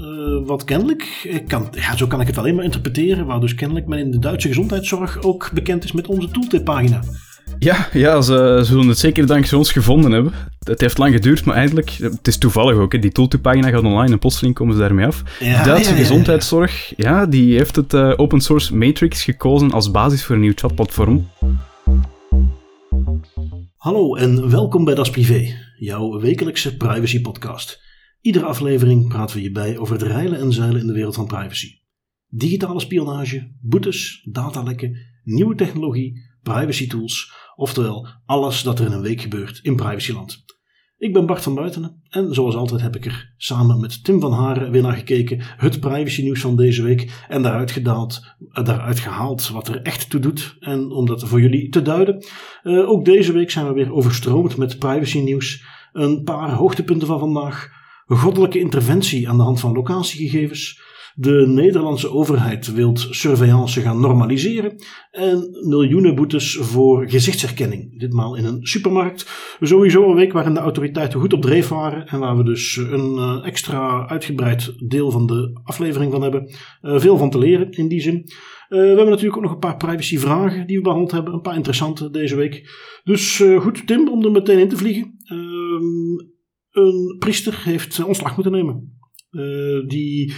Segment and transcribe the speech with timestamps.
[0.00, 3.86] Uh, wat kennelijk, kan, ja, zo kan ik het alleen maar interpreteren, waar dus kennelijk
[3.86, 7.00] men in de Duitse gezondheidszorg ook bekend is met onze tooltip-pagina.
[7.58, 10.32] Ja, ja ze, ze, zullen het zeker dankzij ons gevonden hebben.
[10.58, 14.12] Het heeft lang geduurd, maar eindelijk, het is toevallig ook, hè, die tooltip-pagina gaat online
[14.12, 15.22] en plotseling komen ze daarmee af.
[15.38, 20.34] de Duitse gezondheidszorg, ja, die heeft het uh, open source Matrix gekozen als basis voor
[20.34, 21.28] een nieuw chatplatform.
[23.82, 27.80] Hallo en welkom bij Das Privé, jouw wekelijkse privacy podcast.
[28.20, 31.26] Iedere aflevering praten we je bij over het reilen en zeilen in de wereld van
[31.26, 31.68] privacy.
[32.28, 39.20] Digitale spionage, boetes, datalekken, nieuwe technologie, privacy tools, oftewel alles dat er in een week
[39.20, 40.44] gebeurt in privacyland.
[41.02, 44.32] Ik ben Bart van Buitenen en zoals altijd heb ik er samen met Tim van
[44.32, 48.98] Haren weer naar gekeken, het privacy nieuws van deze week en daaruit, gedaald, eh, daaruit
[48.98, 52.24] gehaald wat er echt toe doet en om dat voor jullie te duiden.
[52.62, 57.18] Uh, ook deze week zijn we weer overstroomd met privacy nieuws, een paar hoogtepunten van
[57.18, 57.70] vandaag,
[58.06, 60.80] goddelijke interventie aan de hand van locatiegegevens,
[61.14, 64.74] de Nederlandse overheid wil surveillance gaan normaliseren.
[65.10, 68.00] En miljoenen boetes voor gezichtsherkenning.
[68.00, 69.26] Ditmaal in een supermarkt.
[69.60, 72.06] Sowieso een week waarin de autoriteiten goed op dreef waren.
[72.06, 76.54] En waar we dus een eh, extra uitgebreid deel van de aflevering van hebben.
[76.80, 78.14] Eh, veel van te leren in die zin.
[78.14, 81.32] Uh, we hebben natuurlijk ook nog een paar privacyvragen die we behandeld hebben.
[81.32, 82.70] Een paar interessante deze week.
[83.04, 85.16] Dus goed, Tim, om er meteen in te vliegen.
[85.24, 86.30] Ehm,
[86.70, 89.00] een priester heeft ontslag moeten nemen.
[89.86, 90.32] die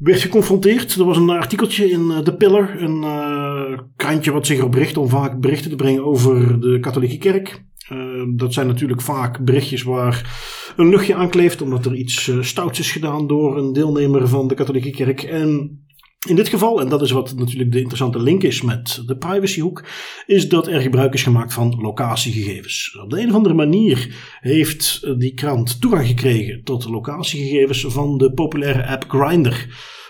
[0.00, 0.94] werd geconfronteerd.
[0.94, 4.96] Er was een artikeltje in uh, The Pillar, een uh, krantje wat zich erop richt
[4.96, 7.64] om vaak berichten te brengen over de katholieke kerk.
[7.92, 10.42] Uh, dat zijn natuurlijk vaak berichtjes waar
[10.76, 14.54] een luchtje aan kleeft, omdat er iets stouts is gedaan door een deelnemer van de
[14.54, 15.22] katholieke kerk.
[15.22, 15.80] En
[16.28, 19.84] in dit geval, en dat is wat natuurlijk de interessante link is met de privacyhoek,
[20.26, 22.98] is dat er gebruik is gemaakt van locatiegegevens.
[23.02, 28.32] Op de een of andere manier heeft die krant toegang gekregen tot locatiegegevens van de
[28.32, 29.66] populaire app Grindr.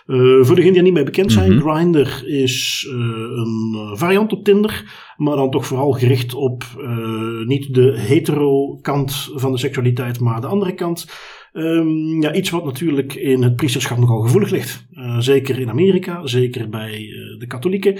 [0.06, 4.32] Uh, voor degenen die er niet mee bekend zijn, mm Grindr is uh, een variant
[4.32, 4.84] op Tinder,
[5.20, 10.41] maar dan toch vooral gericht op uh, niet de hetero kant van de seksualiteit, maar
[10.41, 11.06] de andere kant.
[11.53, 14.86] Um, ja, iets wat natuurlijk in het priesterschap nogal gevoelig ligt.
[14.92, 17.98] Uh, zeker in Amerika, zeker bij uh, de katholieken.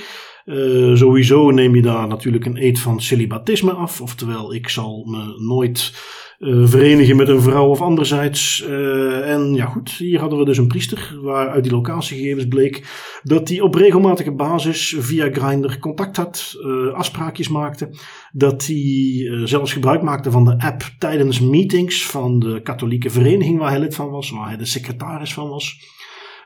[0.95, 4.01] Sowieso neem je daar natuurlijk een eed van celibatisme af.
[4.01, 5.93] Oftewel, ik zal me nooit
[6.41, 8.65] uh, verenigen met een vrouw of anderzijds.
[8.69, 12.83] Uh, en ja goed, hier hadden we dus een priester waaruit die locatiegegevens bleek
[13.23, 17.89] dat hij op regelmatige basis via Grindr contact had, uh, afspraakjes maakte.
[18.33, 23.71] Dat hij zelfs gebruik maakte van de app tijdens meetings van de katholieke vereniging waar
[23.71, 25.79] hij lid van was, waar hij de secretaris van was.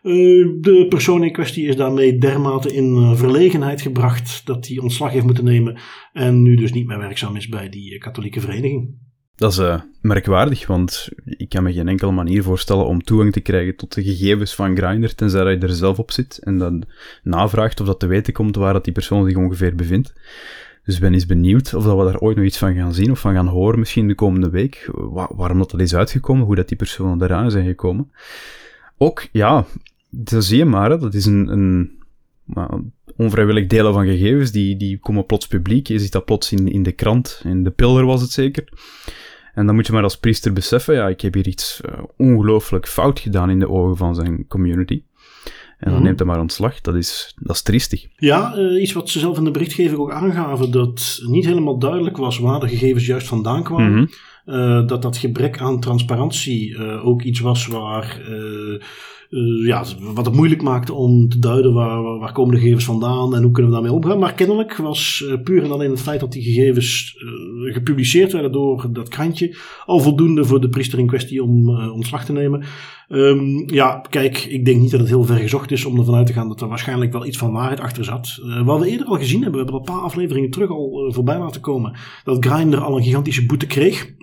[0.03, 5.44] de persoon in kwestie is daarmee dermate in verlegenheid gebracht dat hij ontslag heeft moeten
[5.44, 5.78] nemen
[6.12, 9.12] en nu dus niet meer werkzaam is bij die katholieke vereniging.
[9.37, 13.41] Dat is uh, merkwaardig, want ik kan me geen enkele manier voorstellen om toegang te
[13.41, 16.84] krijgen tot de gegevens van Grindr, tenzij je er zelf op zit en dan
[17.22, 20.12] navraagt of dat te weten komt waar dat die persoon zich ongeveer bevindt.
[20.84, 23.21] Dus ben eens benieuwd of dat we daar ooit nog iets van gaan zien of
[23.21, 26.77] van gaan horen, misschien de komende week, waarom dat, dat is uitgekomen, hoe dat die
[26.77, 28.11] personen eraan zijn gekomen.
[28.99, 29.66] Ook, ja,
[30.11, 31.91] dat zie je maar, dat is een, een
[33.16, 35.87] onvrijwillig delen van gegevens, die, die komen plots publiek.
[35.87, 38.69] Je ziet dat plots in, in de krant, in de pilder was het zeker.
[39.54, 42.88] En dan moet je maar als priester beseffen, ja, ik heb hier iets uh, ongelooflijk
[42.88, 45.03] fout gedaan in de ogen van zijn community.
[45.78, 46.03] En dan mhm.
[46.03, 46.81] neemt hij maar ontslag.
[46.81, 48.06] Dat is, dat is triestig.
[48.16, 52.16] Ja, uh, iets wat ze zelf in de berichtgeving ook aangaven, dat niet helemaal duidelijk
[52.16, 53.92] was waar de gegevens juist vandaan kwamen.
[53.92, 54.09] Mm
[54.47, 58.21] uh, dat dat gebrek aan transparantie ook iets was waar
[59.34, 59.84] uh, ja,
[60.15, 63.53] wat het moeilijk maakte om te duiden waar, waar, komen de gegevens vandaan en hoe
[63.53, 64.19] kunnen we daarmee omgaan.
[64.19, 68.53] Maar kennelijk was uh, puur en alleen het feit dat die gegevens uh, gepubliceerd werden
[68.53, 69.56] door dat krantje
[69.87, 72.65] al voldoende voor de priester in kwestie om ontslag te nemen.
[73.09, 76.27] Um, ja, kijk, ik denk niet dat het heel ver gezocht is om ervan uit
[76.27, 78.41] te gaan dat er waarschijnlijk wel iets van waarheid achter zat.
[78.65, 81.61] wat we eerder al gezien hebben, we hebben een paar afleveringen terug al voorbij laten
[81.61, 84.15] komen, dat Grindr al een gigantische boete kreeg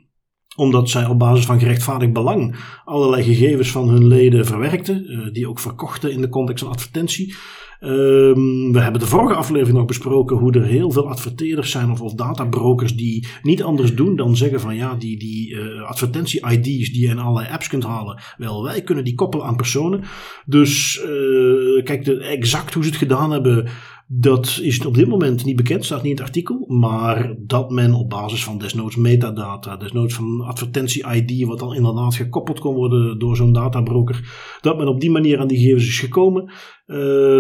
[0.56, 2.56] omdat zij op basis van gerechtvaardigd belang
[2.86, 7.36] allerlei gegevens van hun leden verwerkten, uh, die ook verkochten in de context van advertentie.
[7.84, 12.14] Um, we hebben de vorige aflevering nog besproken hoe er heel veel adverteerders zijn of,
[12.14, 17.08] databrokers die niet anders doen dan zeggen van ja, die, die uh, advertentie-ID's die je
[17.08, 20.04] in allerlei apps kunt halen, wel, wij kunnen die koppelen aan personen.
[20.46, 23.70] Dus uh, kijk, de, exact hoe ze het gedaan hebben,
[24.14, 26.66] dat is op dit moment niet bekend, staat niet in het artikel.
[26.68, 32.60] Maar dat men op basis van desnoods metadata, desnoods van advertentie-ID, wat dan inderdaad gekoppeld
[32.60, 36.52] kon worden door zo'n databroker, dat men op die manier aan die gegevens is gekomen.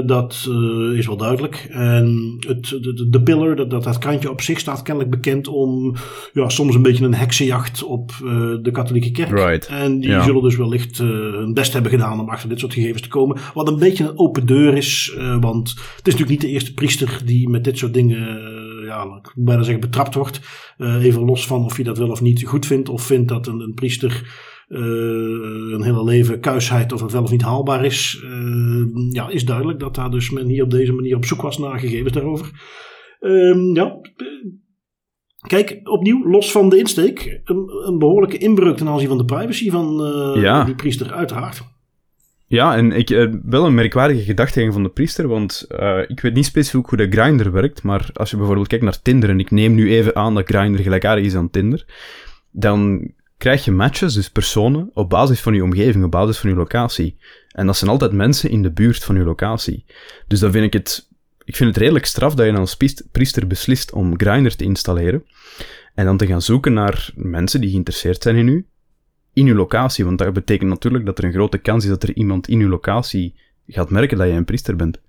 [0.05, 0.49] Dat
[0.95, 1.67] is wel duidelijk.
[1.69, 5.95] En het, de, de Pillar, dat, dat, dat krantje op zich staat kennelijk bekend om
[6.33, 8.11] ja, soms een beetje een heksenjacht op
[8.61, 9.31] de katholieke kerk.
[9.31, 9.65] Right.
[9.65, 13.09] En die zullen dus wellicht hun best hebben gedaan om achter dit soort gegevens te
[13.09, 13.37] komen.
[13.53, 17.21] Wat een beetje een open deur is, want het is natuurlijk niet de eerste priester
[17.25, 20.39] die met dit soort dingen ja, ik moet bijna zeggen betrapt wordt.
[20.77, 22.89] Uh, even los van of je dat wel of niet goed vindt.
[22.89, 27.41] Of vindt dat een, een priester een hele leven kuisheid of het wel of niet
[27.41, 28.23] haalbaar is.
[28.23, 31.57] Uh, ja, is duidelijk dat daar dus men hier op deze manier op zoek was
[31.57, 32.51] naar gegevens daarover.
[33.19, 33.99] Ehm, ja,
[35.47, 39.69] Kijk, opnieuw, los van de insteek, een, een, behoorlijke inbreuk ten aanzien van de privacy
[39.69, 39.95] van
[40.35, 40.63] ja.
[40.63, 41.61] die priester, uiteraard.
[42.51, 46.33] Ja, en ik, uh, wel een merkwaardige gedachtegang van de priester, want uh, ik weet
[46.33, 49.51] niet specifiek hoe de grinder werkt, maar als je bijvoorbeeld kijkt naar Tinder, en ik
[49.51, 51.85] neem nu even aan dat grinder gelijkaardig is aan Tinder,
[52.51, 56.55] dan krijg je matches, dus personen, op basis van je omgeving, op basis van je
[56.55, 57.17] locatie.
[57.51, 59.85] En dat zijn altijd mensen in de buurt van je locatie.
[60.27, 61.09] Dus dan vind ik het,
[61.43, 62.77] ik vind het redelijk straf dat je als
[63.11, 65.25] priester beslist om grinder te installeren,
[65.95, 68.65] en dan te gaan zoeken naar mensen die geïnteresseerd zijn in u,
[69.33, 70.05] in uw locatie.
[70.05, 72.69] Want dat betekent natuurlijk dat er een grote kans is dat er iemand in uw
[72.69, 73.35] locatie
[73.67, 74.99] gaat merken dat je een priester bent.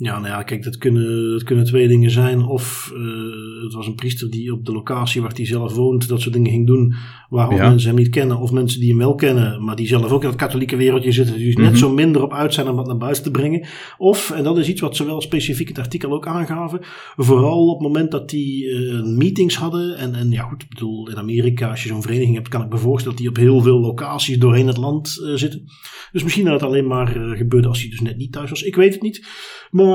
[0.00, 2.42] Ja, nou ja, kijk, dat kunnen, dat kunnen twee dingen zijn.
[2.42, 6.20] Of uh, het was een priester die op de locatie waar hij zelf woont, dat
[6.20, 6.94] soort dingen ging doen,
[7.28, 7.68] waar ja.
[7.68, 8.38] mensen hem niet kennen.
[8.38, 11.36] Of mensen die hem wel kennen, maar die zelf ook in het katholieke wereldje zitten,
[11.36, 11.76] die dus net mhm.
[11.76, 13.66] zo minder op uit zijn om wat naar buiten te brengen.
[13.96, 16.80] Of, en dat is iets wat ze wel specifiek het artikel ook aangaven,
[17.16, 19.96] vooral op het moment dat die uh, meetings hadden.
[19.96, 22.72] En, en ja, goed, ik bedoel, in Amerika, als je zo'n vereniging hebt, kan ik
[22.72, 25.64] me voorstellen dat die op heel veel locaties doorheen het land uh, zitten.
[26.12, 27.06] Dus misschien dat het alleen maar
[27.36, 28.62] gebeurde als hij dus net niet thuis was.
[28.62, 29.26] Ik weet het niet.
[29.70, 29.87] Maar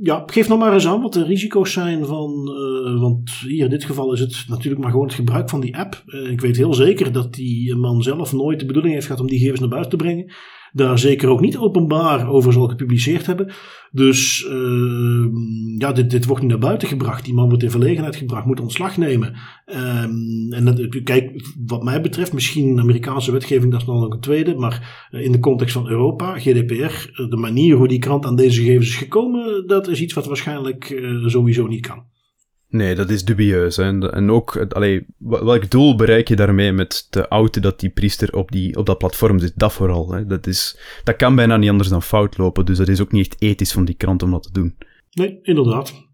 [0.00, 2.30] ja, geef nog maar eens aan wat de risico's zijn van.
[2.32, 5.76] Uh, want hier in dit geval is het natuurlijk maar gewoon het gebruik van die
[5.76, 6.02] app.
[6.06, 9.26] Uh, ik weet heel zeker dat die man zelf nooit de bedoeling heeft gehad om
[9.26, 10.32] die gegevens naar buiten te brengen
[10.72, 13.52] daar zeker ook niet openbaar over zal gepubliceerd hebben.
[13.92, 15.26] Dus uh,
[15.78, 17.24] ja, dit, dit wordt nu naar buiten gebracht.
[17.24, 19.36] Die man wordt in verlegenheid gebracht, moet ontslag nemen.
[19.66, 24.54] Um, en kijk, wat mij betreft, misschien Amerikaanse wetgeving, dat is nog een tweede.
[24.54, 28.88] Maar in de context van Europa, GDPR, de manier hoe die krant aan deze gegevens
[28.88, 32.04] is gekomen, dat is iets wat waarschijnlijk uh, sowieso niet kan.
[32.68, 33.78] Nee, dat is dubieus.
[33.78, 38.50] En ook, allee, welk doel bereik je daarmee met de auto dat die priester op,
[38.52, 39.52] die, op dat platform zit?
[39.56, 40.12] Dat vooral.
[40.12, 40.26] Hè.
[40.26, 42.64] Dat, is, dat kan bijna niet anders dan fout lopen.
[42.64, 44.76] Dus dat is ook niet echt ethisch van die krant om dat te doen.
[45.10, 46.06] Nee, inderdaad.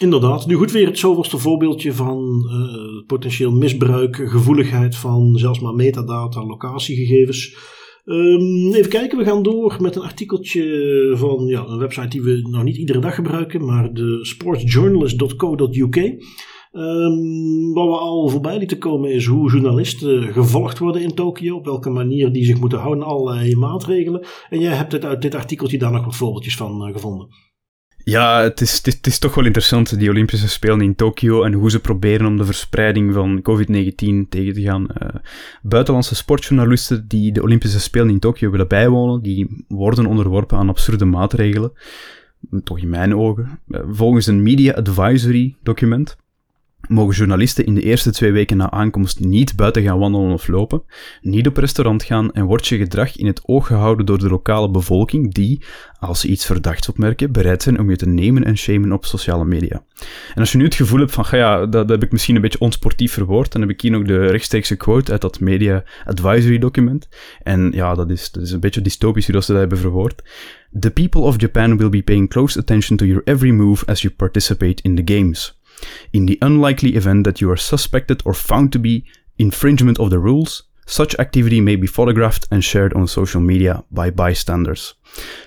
[0.00, 0.46] Inderdaad.
[0.46, 6.44] Nu goed, weer het zoveelste voorbeeldje van uh, potentieel misbruik, gevoeligheid van zelfs maar metadata,
[6.44, 7.56] locatiegegevens.
[8.04, 12.48] Um, even kijken, we gaan door met een artikeltje van ja, een website die we
[12.50, 15.96] nog niet iedere dag gebruiken, maar de sportsjournalist.co.uk.
[15.96, 21.64] Ehm, wat we al voorbij lieten komen is hoe journalisten gevolgd worden in Tokio, op
[21.64, 24.26] welke manier die zich moeten houden aan allerlei maatregelen.
[24.48, 27.28] En jij hebt het uit dit artikeltje daar nog wat voorbeeldjes van uh, gevonden.
[28.04, 31.80] Ja, het is, het, toch wel interessant, die Olympische Spelen in Tokio en hoe ze
[31.80, 34.86] proberen om de verspreiding van COVID-19 tegen te gaan.
[35.02, 35.08] Uh,
[35.62, 41.04] buitenlandse sportjournalisten die de Olympische Spelen in Tokio willen bijwonen, die worden onderworpen aan absurde
[41.04, 41.72] maatregelen.
[42.64, 43.60] Toch in mijn ogen.
[43.68, 46.16] Uh, volgens een Media Advisory document
[46.88, 50.82] mogen journalisten in de eerste twee weken na aankomst niet buiten gaan wandelen of lopen,
[51.20, 54.70] niet op restaurant gaan en wordt je gedrag in het oog gehouden door de lokale
[54.70, 55.62] bevolking die,
[55.98, 59.44] als ze iets verdachts opmerken, bereid zijn om je te nemen en shamen op sociale
[59.44, 59.84] media.
[60.34, 62.60] En als je nu het gevoel hebt van, ja, dat heb ik misschien een beetje
[62.60, 67.08] onsportief verwoord, dan heb ik hier nog de rechtstreekse quote uit dat Media Advisory document.
[67.42, 70.22] En ja, dat is, dat is een beetje dystopisch hoe dat ze dat hebben verwoord.
[70.80, 74.14] The people of Japan will be paying close attention to your every move as you
[74.14, 75.62] participate in the games.
[76.10, 79.04] In the unlikely event that you are suspected or found to be
[79.36, 84.12] infringement of the rules, such activity may be photographed and shared on social media by
[84.12, 85.00] bystanders.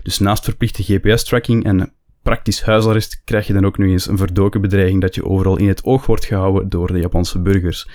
[0.03, 4.61] Dus naast verplichte GPS-tracking en praktisch huisarrest krijg je dan ook nu eens een verdoken
[4.61, 7.87] bedreiging dat je overal in het oog wordt gehouden door de Japanse burgers.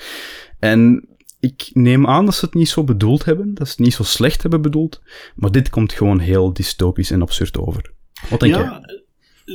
[0.58, 1.08] En
[1.40, 4.02] ik neem aan dat ze het niet zo bedoeld hebben, dat ze het niet zo
[4.02, 5.02] slecht hebben bedoeld,
[5.34, 7.92] maar dit komt gewoon heel dystopisch en absurd over.
[8.30, 8.80] Wat denk ja,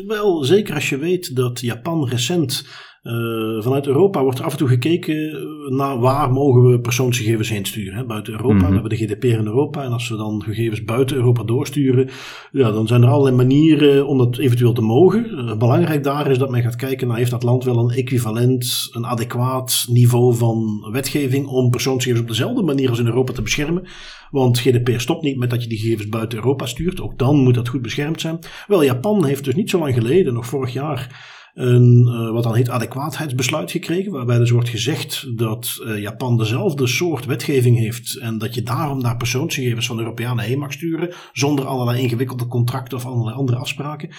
[0.06, 2.68] wel, zeker als je weet dat Japan recent
[3.08, 7.66] uh, vanuit Europa wordt er af en toe gekeken naar waar mogen we persoonsgegevens heen
[7.66, 7.98] sturen.
[7.98, 8.06] Hè?
[8.06, 8.68] Buiten Europa, mm -hmm.
[8.68, 9.84] we hebben de GDPR in Europa.
[9.84, 12.10] En als we dan gegevens buiten Europa doorsturen,
[12.52, 15.26] ja, dan zijn er allerlei manieren om dat eventueel te mogen.
[15.32, 18.90] Uh, belangrijk daar is dat men gaat kijken naar heeft dat land wel een equivalent,
[18.92, 23.88] een adequaat niveau van wetgeving om persoonsgegevens op dezelfde manier als in Europa te beschermen.
[24.32, 27.02] Want GDPR stopt niet met dat je die gegevens buiten Europa stuurt.
[27.02, 28.40] Ook dan moet dat goed beschermd zijn.
[28.68, 32.70] Wel, Japan heeft dus niet zo lang geleden, nog vorig jaar, een wat dan heet
[32.70, 38.64] adequaatheidsbesluit gekregen, waarbij dus wordt gezegd dat Japan dezelfde soort wetgeving heeft en dat je
[38.64, 43.58] daarom naar persoonsgegevens van Europeanen heen mag sturen, zonder allerlei ingewikkelde contracten of allerlei andere
[43.58, 44.10] afspraken.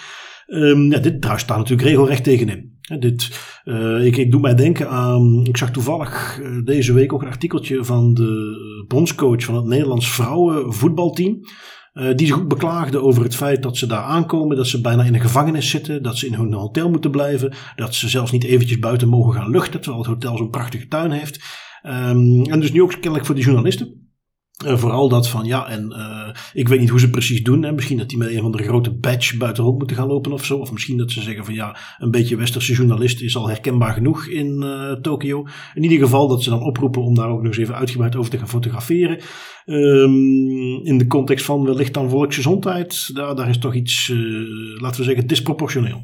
[0.47, 2.77] Um, ja, dit druist daar natuurlijk regelrecht tegenin.
[2.99, 5.45] dit, uh, ik, ik doe mij denken aan.
[5.45, 11.39] Ik zag toevallig deze week ook een artikeltje van de bondscoach van het Nederlands vrouwenvoetbalteam.
[11.93, 15.03] Uh, die zich ook beklaagde over het feit dat ze daar aankomen, dat ze bijna
[15.03, 18.43] in een gevangenis zitten, dat ze in hun hotel moeten blijven, dat ze zelfs niet
[18.43, 21.43] eventjes buiten mogen gaan luchten, terwijl het hotel zo'n prachtige tuin heeft.
[21.83, 24.08] Um, en dus nu ook kennelijk voor die journalisten.
[24.65, 27.63] Uh, vooral dat van ja, en uh, ik weet niet hoe ze precies doen.
[27.63, 27.71] Hè.
[27.71, 30.45] Misschien dat die met een van de grote badge buiten rond moeten gaan lopen of
[30.45, 30.57] zo.
[30.57, 34.25] Of misschien dat ze zeggen van ja, een beetje westerse journalist is al herkenbaar genoeg
[34.25, 35.47] in uh, Tokio.
[35.73, 38.31] In ieder geval dat ze dan oproepen om daar ook nog eens even uitgebreid over
[38.31, 39.19] te gaan fotograferen.
[39.65, 43.15] Um, in de context van wellicht dan volksgezondheid.
[43.15, 44.13] Daar, daar is toch iets,
[44.77, 46.01] laten we zeggen, disproportioneel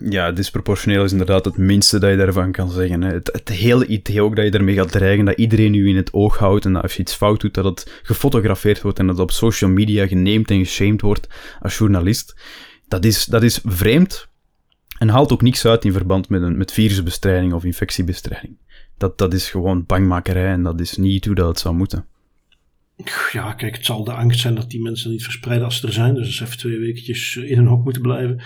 [0.00, 3.02] ja, disproportioneel is inderdaad het minste dat je daarvan kan zeggen.
[3.02, 3.12] Hè.
[3.12, 6.12] Het, het, hele idee ook dat je ermee gaat dreigen, dat iedereen u in het
[6.12, 9.16] oog houdt en dat als je iets fout doet, dat het gefotografeerd wordt en dat
[9.16, 11.28] het op social media geneemd en geshamed wordt
[11.60, 12.36] als journalist.
[12.88, 14.28] Dat is, dat is vreemd
[14.98, 18.56] en haalt ook niks uit in verband met, een, met virusbestrijding of infectiebestrijding.
[18.98, 22.06] Dat, dat is gewoon bangmakerij en dat is niet hoe dat het zou moeten.
[23.32, 25.92] Ja, kijk, het zal de angst zijn dat die mensen niet verspreiden als ze er
[25.92, 26.14] zijn.
[26.14, 28.42] Dus even twee wekentjes in hun hok moeten blijven.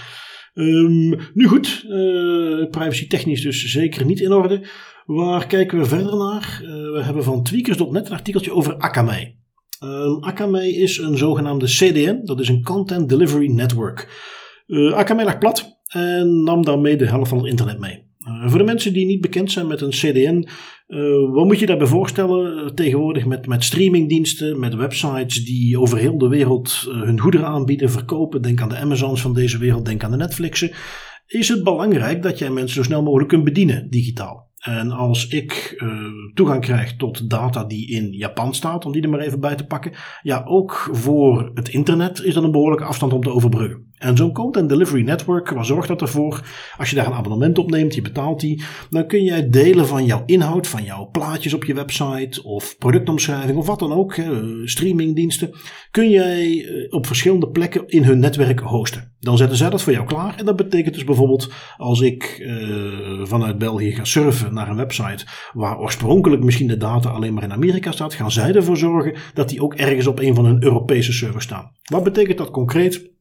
[0.58, 4.66] Um, nu goed, uh, privacy technisch dus zeker niet in orde.
[5.06, 6.60] Waar kijken we verder naar?
[6.62, 9.36] Uh, we hebben van tweakers.net een artikeltje over Akamai.
[9.84, 14.08] Um, Akamai is een zogenaamde CDN, dat is een Content Delivery Network.
[14.66, 18.04] Uh, Akamai lag plat en nam daarmee de helft van het internet mee.
[18.46, 20.48] Voor de mensen die niet bekend zijn met een CDN,
[20.88, 22.64] uh, wat moet je daarbij voorstellen?
[22.64, 27.90] Uh, tegenwoordig met, met streamingdiensten, met websites die over heel de wereld hun goederen aanbieden,
[27.90, 28.42] verkopen.
[28.42, 30.70] Denk aan de Amazons van deze wereld, denk aan de Netflixen.
[31.26, 34.44] Is het belangrijk dat jij mensen zo snel mogelijk kunt bedienen digitaal?
[34.56, 35.84] En als ik
[36.34, 39.66] toegang krijg tot data die in Japan staat, om die er maar even bij te
[39.66, 43.92] pakken, ja, ook voor het internet is dat een behoorlijke afstand om te overbruggen.
[43.98, 46.42] En zo'n Content Delivery Network, zorgt dat ervoor?
[46.76, 50.04] Als je daar een abonnement op neemt, je betaalt die, dan kun jij delen van
[50.04, 54.14] jouw inhoud, van jouw plaatjes op je website of productomschrijving of wat dan ook,
[54.64, 55.50] streamingdiensten,
[55.90, 59.14] kun jij eh, op verschillende plekken in hun netwerk hosten.
[59.20, 63.22] Dan zetten zij dat voor jou klaar en dat betekent dus bijvoorbeeld als ik uh,
[63.22, 67.52] vanuit België ga surfen naar een website waar oorspronkelijk misschien de data alleen maar in
[67.52, 71.12] Amerika staat, gaan zij ervoor zorgen dat die ook ergens op een van hun Europese
[71.12, 71.70] servers staan.
[71.82, 73.14] Wat betekent dat concreet?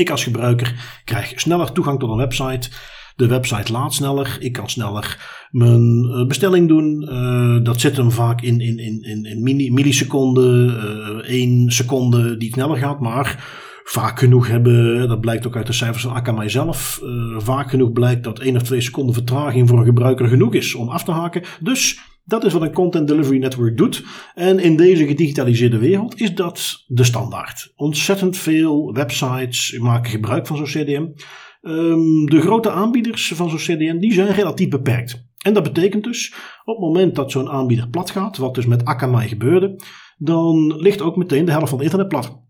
[0.00, 2.70] Ik als gebruiker krijg sneller toegang tot een website.
[3.16, 4.36] De website laat sneller.
[4.40, 5.18] Ik kan sneller
[5.50, 7.08] mijn eh, bestelling doen.
[7.10, 12.76] Uh, dat zit hem vaak in, in, in, in milliseconden, uh, één seconde die sneller
[12.76, 13.00] gaat.
[13.00, 13.44] Maar
[13.84, 17.00] vaak genoeg hebben, dat blijkt ook uit de cijfers van Akamai zelf,
[17.38, 20.88] vaak genoeg blijkt dat één of twee seconden vertraging voor een gebruiker genoeg is om
[20.88, 21.42] af te haken.
[21.60, 22.00] Dus
[22.30, 24.04] dat is wat een Content Delivery Network doet.
[24.34, 27.72] En in deze gedigitaliseerde wereld is dat de standaard.
[27.76, 31.14] Ontzettend veel websites maken gebruik van zo'n CDN.
[31.62, 35.28] Um, de grote aanbieders van zo'n CDN die zijn relatief beperkt.
[35.42, 36.34] En dat betekent dus,
[36.64, 39.80] op het moment dat zo'n aanbieder plat gaat, wat dus met Akamai gebeurde,
[40.16, 42.42] dan ligt ook meteen de helft van het internet plat.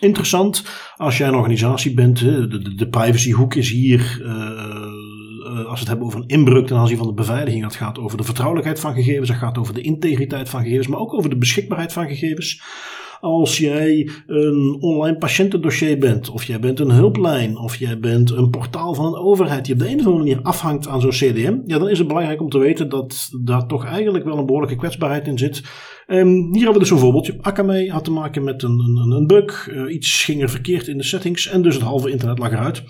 [0.00, 0.64] Interessant,
[0.96, 4.89] als jij een organisatie bent, de, privacyhoek is hier uh,
[5.50, 8.16] als we het hebben over een inbreuk ten aanzien van de beveiliging, dat gaat over
[8.16, 11.36] de vertrouwelijkheid van gegevens, dat gaat over de integriteit van gegevens, maar ook over de
[11.36, 12.62] beschikbaarheid van gegevens.
[13.20, 18.50] Als jij een online patiëntendossier bent, of jij bent een hulplijn, of jij bent een
[18.50, 21.58] portaal van een overheid die op de een of andere manier afhangt aan zo'n CDM,
[21.66, 24.76] ja, dan is het belangrijk om te weten dat daar toch eigenlijk wel een behoorlijke
[24.76, 25.62] kwetsbaarheid in zit.
[26.06, 27.38] Um, hier hebben we dus een voorbeeldje.
[27.40, 30.96] Akamai had te maken met een, een, een bug, uh, iets ging er verkeerd in
[30.96, 32.82] de settings en dus het halve internet lag eruit.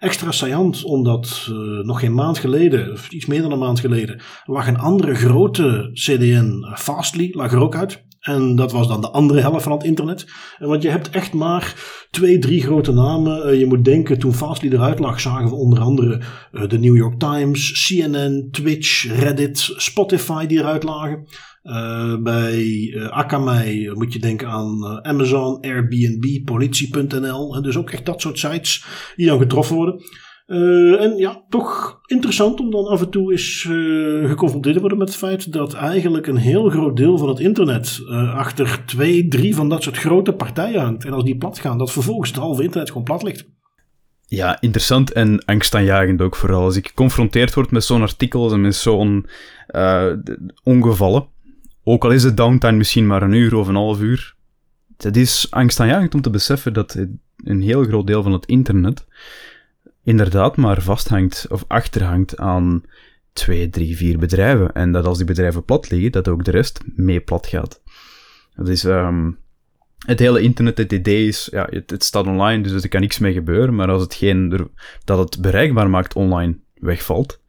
[0.00, 4.20] Extra saillant, omdat uh, nog geen maand geleden, of iets meer dan een maand geleden,
[4.44, 8.04] lag een andere grote CDN, uh, Fastly, lag er ook uit.
[8.20, 10.26] En dat was dan de andere helft van het internet.
[10.58, 11.74] Want je hebt echt maar
[12.10, 13.46] twee, drie grote namen.
[13.46, 16.20] Uh, je moet denken, toen Fastly eruit lag, zagen we onder andere
[16.68, 21.26] de New York Times, CNN, Twitch, Reddit, Spotify die eruit lagen.
[21.62, 22.64] Uh, bij
[22.94, 27.62] uh, Akamai moet je denken aan uh, Amazon, Airbnb, politie.nl.
[27.62, 28.84] Dus ook echt dat soort sites
[29.16, 30.00] die dan getroffen worden.
[30.98, 33.68] en ja, toch interessant om dan af en toe eens
[34.28, 38.00] geconfronteerd te worden met het feit dat eigenlijk een heel groot deel van het internet
[38.34, 41.04] achter twee, drie van dat soort grote partijen hangt.
[41.04, 43.48] En als die plat gaan, dat vervolgens het halve internet gewoon plat ligt.
[44.26, 46.62] Ja, interessant en angstaanjagend ook vooral.
[46.62, 49.26] Als ik geconfronteerd word met zo'n artikel en met zo'n
[50.62, 51.26] ongevallen,
[51.84, 54.34] ook al is de downtime misschien maar een uur of een half uur.
[54.96, 57.06] Het is angstaanjagend om te beseffen dat
[57.44, 59.06] een heel groot deel van het internet
[60.04, 62.82] inderdaad maar vasthangt of achterhangt aan
[63.32, 64.72] twee, drie, vier bedrijven.
[64.72, 67.82] En dat als die bedrijven plat liggen, dat ook de rest mee plat gaat.
[68.54, 69.38] Dat is, um,
[70.06, 73.32] het hele internet, het idee is, ja, het, staat online, dus er kan niks mee
[73.32, 73.74] gebeuren.
[73.74, 74.68] Maar als hetgeen
[75.04, 77.40] dat het bereikbaar maakt online wegvalt,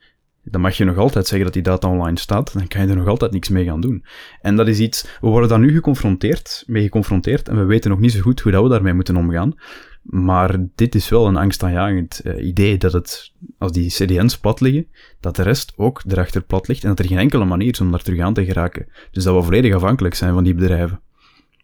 [0.51, 2.95] dan mag je nog altijd zeggen dat die data online staat, dan kan je er
[2.95, 4.05] nog altijd niks mee gaan doen.
[4.41, 7.99] En dat is iets, we worden daar nu geconfronteerd, mee geconfronteerd, en we weten nog
[7.99, 9.53] niet zo goed hoe dat we daarmee moeten omgaan.
[10.01, 14.87] Maar dit is wel een angstaanjagend uh, idee dat het, als die CDN's plat liggen,
[15.19, 17.91] dat de rest ook erachter plat ligt en dat er geen enkele manier is om
[17.91, 18.87] daar terug aan te geraken.
[19.11, 21.01] Dus dat we volledig afhankelijk zijn van die bedrijven.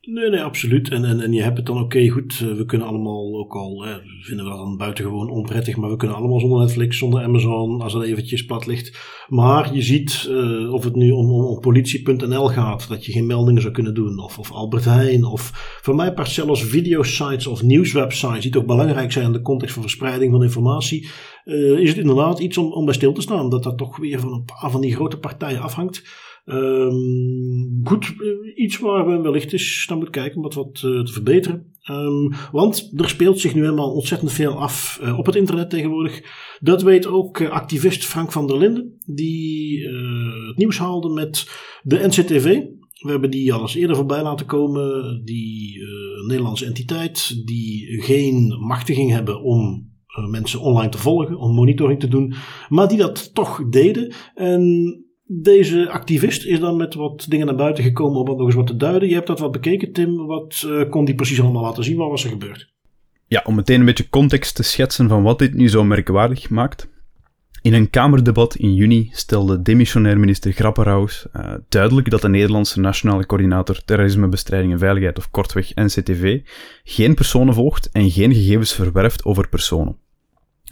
[0.10, 0.90] Nee, nee, absoluut.
[0.90, 3.86] En, en, en je hebt het dan, oké, goed, eh, we kunnen allemaal ook al,
[4.22, 7.94] vinden we dat dan buitengewoon onprettig, maar we kunnen allemaal zonder Netflix, zonder Amazon, als
[7.94, 8.98] het eventjes plat ligt.
[9.28, 13.62] Maar je ziet, uh, of het nu om, om, politie.nl gaat, dat je geen meldingen
[13.62, 18.42] zou kunnen doen, of, of Albert Heijn, of voor mij part zelfs videosites of nieuwswebsites,
[18.42, 21.08] die toch belangrijk zijn in de context van verspreiding van informatie,
[21.46, 24.20] uh, is het inderdaad iets om, om bij stil te staan, dat dat toch weer
[24.20, 26.04] van een paar van die grote partijen afhangt.
[26.50, 31.04] Um, goed, eh, iets waar we wellicht eens naar moeten kijken om dat wat uh,
[31.04, 31.74] te verbeteren.
[31.90, 36.24] Um, want er speelt zich nu helemaal ontzettend veel af uh, op het internet tegenwoordig.
[36.60, 39.88] Dat weet ook activist Frank van der Linden, die
[40.48, 41.50] het nieuws haalde met
[41.84, 42.44] de NCTV.
[42.98, 45.22] We hebben die al eens eerder voorbij laten komen.
[45.26, 45.80] Die
[46.28, 49.92] Nederlandse entiteit die geen machtiging hebben om
[50.30, 52.34] mensen online te volgen, om monitoring te doen,
[52.70, 54.14] maar die dat toch deden.
[54.34, 58.56] En deze activist is dan met wat dingen naar buiten gekomen om wat nog eens
[58.56, 59.10] wat te duiden.
[59.10, 60.26] Je hebt dat wat bekeken, Tim.
[60.26, 61.98] Wat uh, kon die precies allemaal laten zien?
[61.98, 62.74] Wat was er gebeurd?
[63.28, 66.90] Ja, om meteen een beetje context te schetsen van wat dit nu zo merkwaardig maakt.
[67.62, 73.26] In een Kamerdebat in juni stelde demissionair minister Grapperhaus uh, duidelijk dat de Nederlandse Nationale
[73.26, 76.40] Coördinator Terrorismebestrijding en Veiligheid, of kortweg NCTV,
[76.84, 79.98] geen personen volgt en geen gegevens verwerft over personen.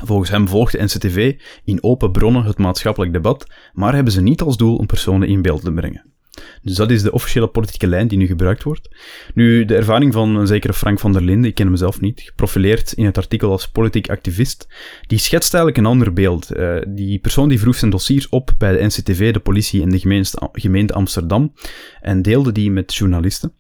[0.04, 4.42] Volgens hem volgt de NCTV in open bronnen het maatschappelijk debat, maar hebben ze niet
[4.42, 6.14] als doel om personen in beeld te brengen.
[6.62, 8.90] Dus dat is de officiële politieke lijn die nu gebruikt wordt.
[9.34, 12.22] Nu, de ervaring van een zekere Frank van der Linden, ik ken hem zelf niet,
[12.22, 14.68] geprofileerd in het artikel als politiek activist,
[15.08, 16.56] die schetst eigenlijk een ander beeld.
[16.56, 20.30] Uh, die persoon die vroeg zijn dossiers op bij de NCTV, de politie en de
[20.52, 21.54] gemeente Amsterdam
[22.02, 23.54] en deelde die met journalisten.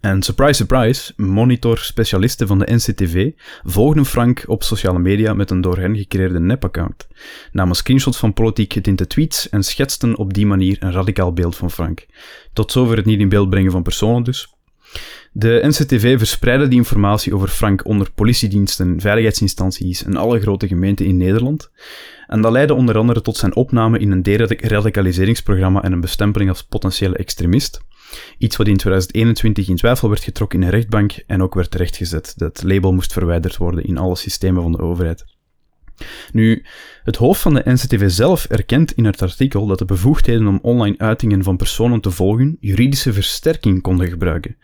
[0.00, 3.30] En surprise, surprise, monitor-specialisten van de NCTV
[3.62, 7.08] volgden Frank op sociale media met een door hen gecreëerde nep-account,
[7.52, 11.70] namen screenshots van politiek getinte tweets en schetsten op die manier een radicaal beeld van
[11.70, 12.06] Frank.
[12.52, 14.54] Tot zover het niet in beeld brengen van personen dus.
[15.32, 21.16] De NCTV verspreidde die informatie over Frank onder politiediensten, veiligheidsinstanties en alle grote gemeenten in
[21.16, 21.70] Nederland.
[22.26, 26.64] En dat leidde onder andere tot zijn opname in een deradicaliseringsprogramma en een bestempeling als
[26.64, 27.80] potentiële extremist.
[28.38, 32.34] Iets wat in 2021 in twijfel werd getrokken in een rechtbank en ook werd terechtgezet.
[32.36, 35.24] Dat label moest verwijderd worden in alle systemen van de overheid.
[36.32, 36.64] Nu,
[37.02, 40.98] het hoofd van de NCTV zelf erkent in het artikel dat de bevoegdheden om online
[40.98, 44.56] uitingen van personen te volgen juridische versterking konden gebruiken.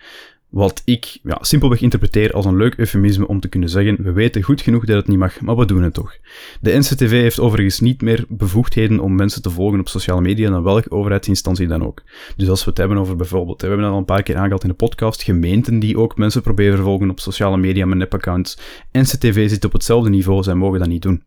[0.49, 4.43] Wat ik ja, simpelweg interpreteer als een leuk eufemisme om te kunnen zeggen: we weten
[4.43, 6.17] goed genoeg dat het niet mag, maar we doen het toch.
[6.61, 10.63] De NCTV heeft overigens niet meer bevoegdheden om mensen te volgen op sociale media dan
[10.63, 12.03] welke overheidsinstantie dan ook.
[12.37, 14.63] Dus als we het hebben over bijvoorbeeld, we hebben dat al een paar keer aangehaald
[14.63, 18.59] in de podcast, gemeenten die ook mensen proberen volgen op sociale media met nepaccounts.
[18.93, 21.23] NCTV zit op hetzelfde niveau, zij mogen dat niet doen.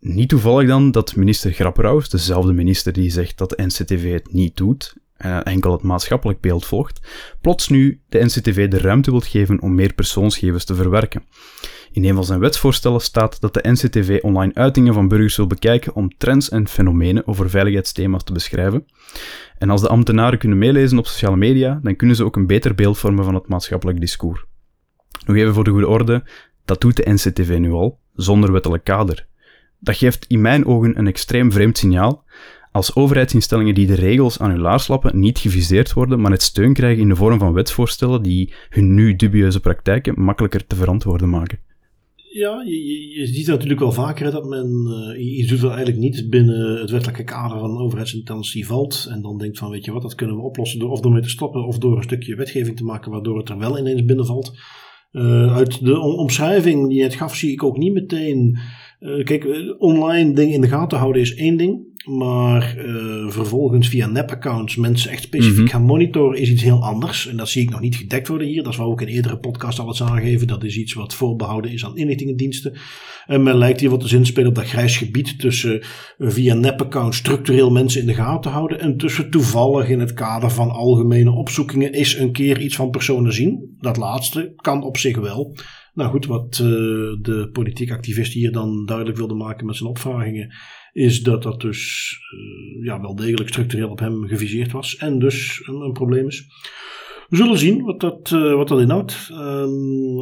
[0.00, 4.56] Niet toevallig dan dat minister Grapperhaus, dezelfde minister die zegt dat de NCTV het niet
[4.56, 7.00] doet, en enkel het maatschappelijk beeld volgt,
[7.40, 11.24] plots nu de NCTV de ruimte wilt geven om meer persoonsgegevens te verwerken.
[11.92, 15.94] In een van zijn wetsvoorstellen staat dat de NCTV online uitingen van burgers wil bekijken
[15.94, 18.86] om trends en fenomenen over veiligheidsthema's te beschrijven.
[19.58, 22.74] En als de ambtenaren kunnen meelezen op sociale media, dan kunnen ze ook een beter
[22.74, 24.44] beeld vormen van het maatschappelijk discours.
[25.26, 26.24] Nog even voor de goede orde,
[26.64, 29.26] dat doet de NCTV nu al, zonder wettelijk kader.
[29.80, 32.24] Dat geeft in mijn ogen een extreem vreemd signaal,
[32.72, 36.72] als overheidsinstellingen die de regels aan hun laars lappen niet geviseerd worden, maar het steun
[36.72, 41.58] krijgen in de vorm van wetsvoorstellen die hun nu dubieuze praktijken makkelijker te verantwoorden maken.
[42.32, 46.80] Ja, je, je ziet natuurlijk wel vaker dat men uh, iets doet eigenlijk niet binnen
[46.80, 49.06] het wettelijke kader van een valt.
[49.10, 51.22] En dan denkt van, weet je wat, dat kunnen we oplossen door of door mee
[51.22, 54.58] te stoppen of door een stukje wetgeving te maken waardoor het er wel ineens binnenvalt.
[55.12, 58.58] Uh, uit de omschrijving die je het gaf, zie ik ook niet meteen.
[59.00, 59.46] Uh, kijk,
[59.78, 61.87] online dingen in de gaten houden is één ding.
[62.08, 65.68] Maar uh, vervolgens via nep-accounts mensen echt specifiek mm -hmm.
[65.68, 67.26] gaan monitoren is iets heel anders.
[67.26, 68.62] En dat zie ik nog niet gedekt worden hier.
[68.62, 70.46] Dat is we ook in eerdere podcast al eens aangeven.
[70.46, 72.76] Dat is iets wat voorbehouden is aan inlichtingendiensten.
[73.26, 75.82] En men lijkt hier wat te zinspelen op dat grijs gebied tussen
[76.18, 78.80] uh, via nep-accounts structureel mensen in de gaten houden.
[78.80, 83.32] En tussen toevallig in het kader van algemene opzoekingen is een keer iets van personen
[83.32, 83.76] zien.
[83.80, 85.56] Dat laatste kan op zich wel.
[85.94, 86.54] Nou goed, wat
[87.22, 90.54] de politiek activist hier dan duidelijk wilde maken met zijn opvragingen,
[90.92, 92.14] is dat dat dus
[92.80, 96.46] ja, wel degelijk structureel op hem geviseerd was en dus een, probleem is.
[97.28, 99.28] We zullen zien wat dat, uh, wat dat inhoudt.
[99.32, 100.18] Um,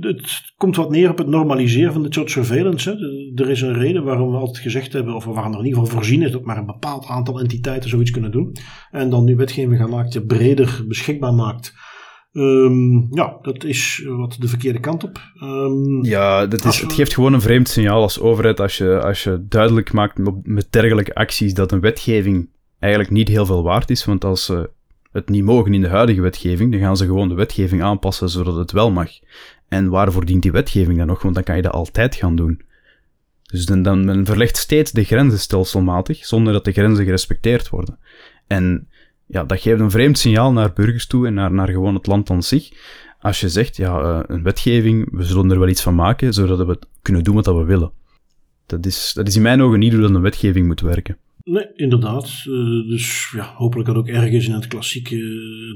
[0.00, 2.90] het komt wat neer op het normaliseren van dit soort surveillance.
[3.34, 5.96] Er is een reden waarom we altijd gezegd hebben, of waarom er in ieder geval
[5.96, 8.56] voorzien is dat maar een bepaald aantal entiteiten zoiets kunnen doen.
[8.90, 11.74] En dan nu wetgeving gaan maken breder beschikbaar maakt.
[12.32, 15.20] Um, ja, dat is wat de verkeerde kant op.
[15.42, 19.24] Um, ja, dat is, het geeft gewoon een vreemd signaal als overheid als je, als
[19.24, 24.04] je duidelijk maakt met dergelijke acties dat een wetgeving eigenlijk niet heel veel waard is.
[24.04, 24.70] Want als ze
[25.12, 28.56] het niet mogen in de huidige wetgeving, dan gaan ze gewoon de wetgeving aanpassen zodat
[28.56, 29.10] het wel mag.
[29.68, 31.22] En waarvoor dient die wetgeving dan nog?
[31.22, 32.62] Want dan kan je dat altijd gaan doen.
[33.42, 37.98] Dus dan, dan men verlegt steeds de grenzen stelselmatig, zonder dat de grenzen gerespecteerd worden.
[38.46, 38.88] En
[39.30, 42.30] ja, dat geeft een vreemd signaal naar burgers toe en naar, naar gewoon het land
[42.30, 42.70] aan zich.
[43.20, 46.66] Als je zegt, ja, uh, een wetgeving, we zullen er wel iets van maken, zodat
[46.66, 47.92] we kunnen doen wat we willen.
[48.66, 51.16] Dat is, dat is in mijn ogen niet hoe dat een wetgeving moet werken.
[51.44, 52.44] Nee, inderdaad.
[52.46, 55.16] Uh, dus ja, hopelijk dat ook ergens in het klassieke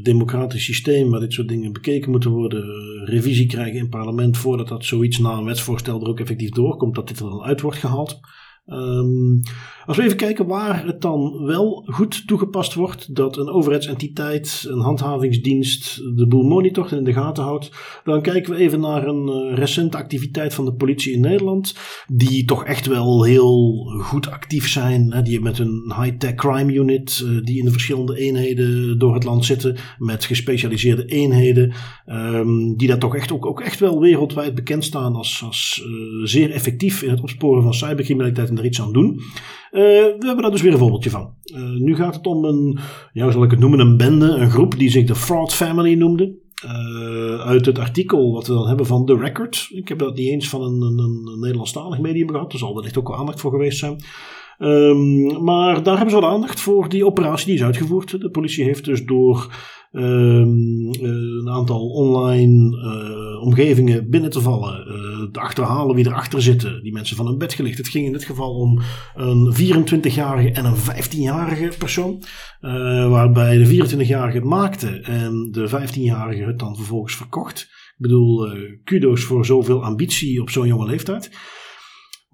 [0.02, 2.64] democratisch systeem waar dit soort dingen bekeken moeten worden,
[3.04, 7.08] revisie krijgen in parlement voordat dat zoiets na een wetsvoorstel er ook effectief doorkomt, dat
[7.08, 8.20] dit er dan uit wordt gehaald.
[8.66, 9.40] Um,
[9.87, 14.81] als we even kijken waar het dan wel goed toegepast wordt, dat een overheidsentiteit, een
[14.81, 17.70] handhavingsdienst de boel monitort en in de gaten houdt,
[18.05, 21.74] dan kijken we even naar een uh, recente activiteit van de politie in Nederland,
[22.07, 25.12] die toch echt wel heel goed actief zijn.
[25.12, 29.24] Hè, die met een high-tech crime unit, uh, die in de verschillende eenheden door het
[29.24, 31.72] land zitten, met gespecialiseerde eenheden,
[32.07, 36.27] um, die daar toch echt ook, ook echt wel wereldwijd bekend staan als, als uh,
[36.27, 39.12] zeer effectief in het opsporen van cybercriminaliteit er iets aan doen.
[39.14, 41.34] Uh, we hebben daar dus weer een voorbeeldje van.
[41.54, 42.78] Uh, nu gaat het om een,
[43.12, 46.42] ja, zal ik het noemen, een bende, een groep die zich de Fraud Family noemde.
[46.64, 49.68] Uh, uit het artikel wat we dan hebben van The Record.
[49.70, 52.52] Ik heb dat niet eens van een, een, een Nederlandstalig medium gehad.
[52.52, 54.00] Er zal wellicht ook wel aandacht voor geweest zijn.
[54.58, 58.20] Um, maar daar hebben ze wel aandacht voor die operatie die is uitgevoerd.
[58.20, 59.54] De politie heeft dus door
[59.92, 66.82] um, een aantal online uh, omgevingen binnen te vallen, uh, te achterhalen wie erachter zitten,
[66.82, 67.78] die mensen van hun bed gelicht.
[67.78, 68.80] Het ging in dit geval om
[69.14, 72.22] een 24-jarige en een 15-jarige persoon,
[73.10, 77.60] waarbij de 24-jarige het maakte en de 15-jarige het dan vervolgens verkocht.
[77.60, 78.48] Ik bedoel,
[78.84, 81.30] kudo's voor zoveel ambitie op zo'n jonge leeftijd.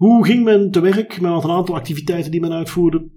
[0.01, 3.09] Hoe ging men te werk met een aantal activiteiten die men uitvoerde?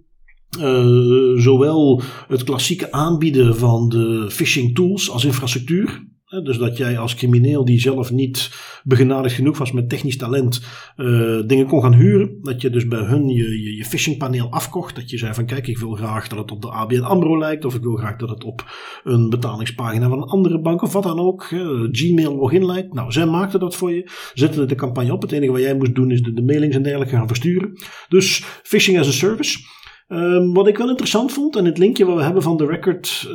[0.59, 6.07] Uh, zowel het klassieke aanbieden van de phishing tools als infrastructuur.
[6.42, 8.51] Dus dat jij als crimineel die zelf niet
[8.85, 10.62] begenadigd genoeg was met technisch talent
[10.97, 12.38] uh, dingen kon gaan huren.
[12.42, 14.94] Dat je dus bij hun je, je, je phishingpaneel afkocht.
[14.94, 17.64] Dat je zei van kijk ik wil graag dat het op de ABN AMRO lijkt.
[17.64, 18.70] Of ik wil graag dat het op
[19.05, 21.51] een betalingspagina van een andere bank of wat dan ook.
[21.51, 22.94] Uh, Gmail login lijkt.
[22.94, 24.11] Nou zij maakten dat voor je.
[24.35, 25.23] Zetten de campagne op.
[25.23, 27.73] Het enige wat jij moest doen is de, de mailings en dergelijke gaan versturen.
[28.09, 29.59] Dus phishing as a service.
[30.08, 33.24] Um, wat ik wel interessant vond, en het linkje wat we hebben van de record,
[33.26, 33.32] uh,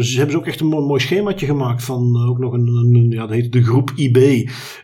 [0.00, 3.10] ze hebben ze ook echt een mooi, schemaatje gemaakt van uh, ook nog een, een,
[3.10, 4.14] ja, dat heet de groep IB,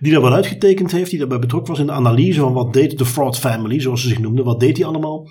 [0.00, 2.98] die daar wat uitgetekend heeft, die daarbij betrokken was in de analyse van wat deed
[2.98, 5.28] de fraud family, zoals ze zich noemden, wat deed die allemaal.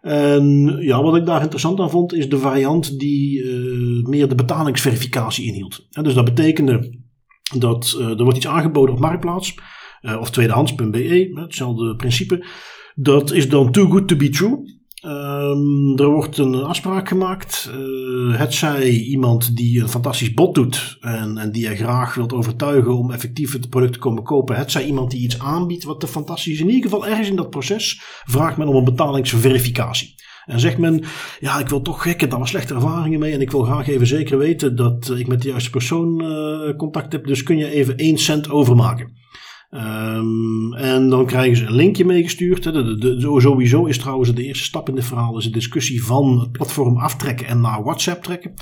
[0.00, 4.34] En ja, wat ik daar interessant aan vond, is de variant die uh, meer de
[4.34, 5.86] betalingsverificatie inhield.
[6.02, 7.00] Dus dat betekende
[7.58, 9.54] dat er wordt iets aangeboden op Marktplaats,
[10.20, 12.46] of tweedehands.be, hetzelfde principe.
[12.94, 14.77] Dat is dan too good to be true.
[15.04, 17.70] Um, er wordt een afspraak gemaakt.
[17.78, 22.32] Uh, het zij iemand die een fantastisch bod doet en, en die je graag wilt
[22.32, 24.56] overtuigen om effectief het product te komen kopen.
[24.56, 26.60] Het zij iemand die iets aanbiedt wat te fantastisch is.
[26.60, 30.14] In ieder geval ergens in dat proces vraagt men om een betalingsverificatie.
[30.46, 31.04] En zegt men,
[31.40, 33.88] ja, ik wil toch gek, ik heb daar slechte ervaringen mee en ik wil graag
[33.88, 37.26] even zeker weten dat ik met de juiste persoon uh, contact heb.
[37.26, 39.17] Dus kun je even 1 cent overmaken.
[39.70, 42.62] Um, en dan krijgen ze een linkje meegestuurd.
[42.62, 46.52] De, sowieso is trouwens de eerste stap in dit verhaal is de discussie van het
[46.52, 48.54] platform aftrekken en naar WhatsApp trekken.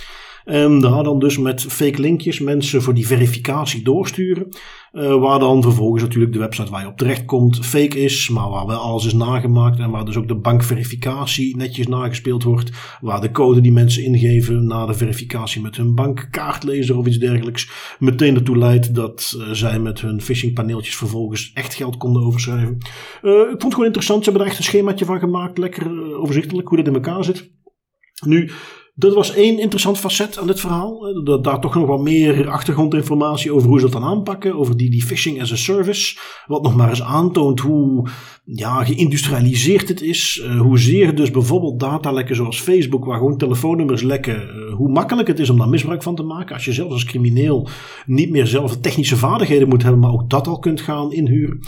[0.47, 4.49] En daar dan dus met fake linkjes mensen voor die verificatie doorsturen.
[4.93, 8.49] Uh, waar dan vervolgens natuurlijk de website waar je op terecht komt fake is, maar
[8.49, 12.71] waar wel alles is nagemaakt en waar dus ook de bankverificatie netjes nagespeeld wordt.
[13.01, 17.71] Waar de code die mensen ingeven na de verificatie met hun bankkaartlezer of iets dergelijks
[17.99, 22.79] meteen ertoe leidt dat uh, zij met hun phishingpaneeltjes vervolgens echt geld konden overschrijven.
[23.23, 26.17] Uh, ik vond het gewoon interessant, ze hebben er echt een schemaatje van gemaakt, lekker
[26.17, 27.51] overzichtelijk hoe dat in elkaar zit.
[28.25, 28.51] Nu,
[28.99, 31.23] Dat was één interessant facet aan dit verhaal.
[31.25, 34.55] Dat daar toch nog wat meer achtergrondinformatie over hoe ze dat dan aanpakken.
[34.55, 36.19] Over die, die phishing as a service.
[36.47, 38.09] Wat nog maar eens aantoont hoe
[38.45, 40.43] ja, geïndustrialiseerd het is.
[40.45, 44.43] Uh, hoezeer dus bijvoorbeeld datalekken zoals Facebook, waar gewoon telefoonnummers lekken.
[44.43, 46.55] Uh, hoe makkelijk het is om daar misbruik van te maken.
[46.55, 47.69] Als je zelfs als crimineel
[48.07, 51.61] niet meer zelf de technische vaardigheden moet hebben, maar ook dat al kunt gaan inhuren.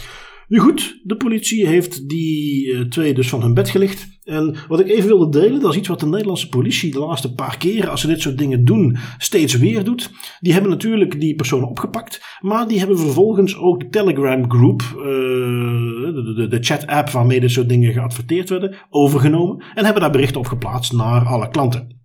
[0.49, 4.07] Nu goed, de politie heeft die uh, twee dus van hun bed gelicht.
[4.25, 7.35] En wat ik even wilde delen, dat is iets wat de Nederlandse politie de laatste
[7.35, 10.11] paar keren, als ze dit soort dingen doen, steeds weer doet.
[10.41, 15.05] Die hebben natuurlijk die personen opgepakt, maar die hebben vervolgens ook de Telegram Group, uh,
[15.05, 19.65] de, de, de chat-app waarmee dit soort dingen geadverteerd werden, overgenomen.
[19.75, 21.97] En hebben daar berichten op geplaatst naar alle klanten.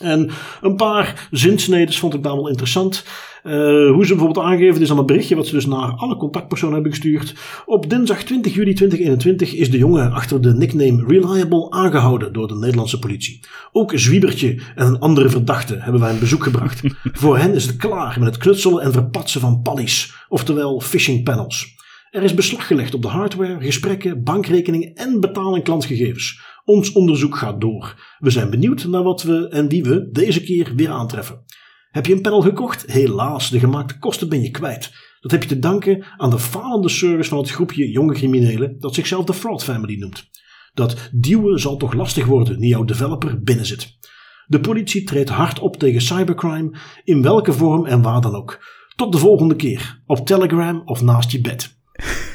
[0.00, 3.04] En een paar zinsneden vond ik daar wel interessant.
[3.46, 6.74] Uh, hoe ze bijvoorbeeld aangeven, is dan een berichtje wat ze dus naar alle contactpersonen
[6.74, 7.34] hebben gestuurd.
[7.66, 12.54] Op dinsdag 20 juli 2021 is de jongen achter de nickname Reliable aangehouden door de
[12.54, 13.40] Nederlandse politie.
[13.72, 16.80] Ook Zwiebertje en een andere verdachte hebben wij een bezoek gebracht.
[17.22, 21.74] Voor hen is het klaar met het knutselen en verpatsen van pallies, oftewel phishing panels.
[22.10, 26.40] Er is beslag gelegd op de hardware, gesprekken, bankrekeningen en betaling klantgegevens.
[26.64, 27.94] Ons onderzoek gaat door.
[28.18, 31.44] We zijn benieuwd naar wat we en wie we deze keer weer aantreffen.
[31.96, 32.84] Heb je een panel gekocht?
[32.86, 34.92] Helaas, de gemaakte kosten ben je kwijt.
[35.20, 38.94] Dat heb je te danken aan de falende service van het groepje jonge criminelen dat
[38.94, 40.28] zichzelf de Fraud Family noemt.
[40.74, 43.98] Dat duwen zal toch lastig worden nu jouw developer binnenzit.
[44.46, 48.64] De politie treedt hard op tegen cybercrime, in welke vorm en waar dan ook.
[48.96, 51.78] Tot de volgende keer, op Telegram of naast je bed.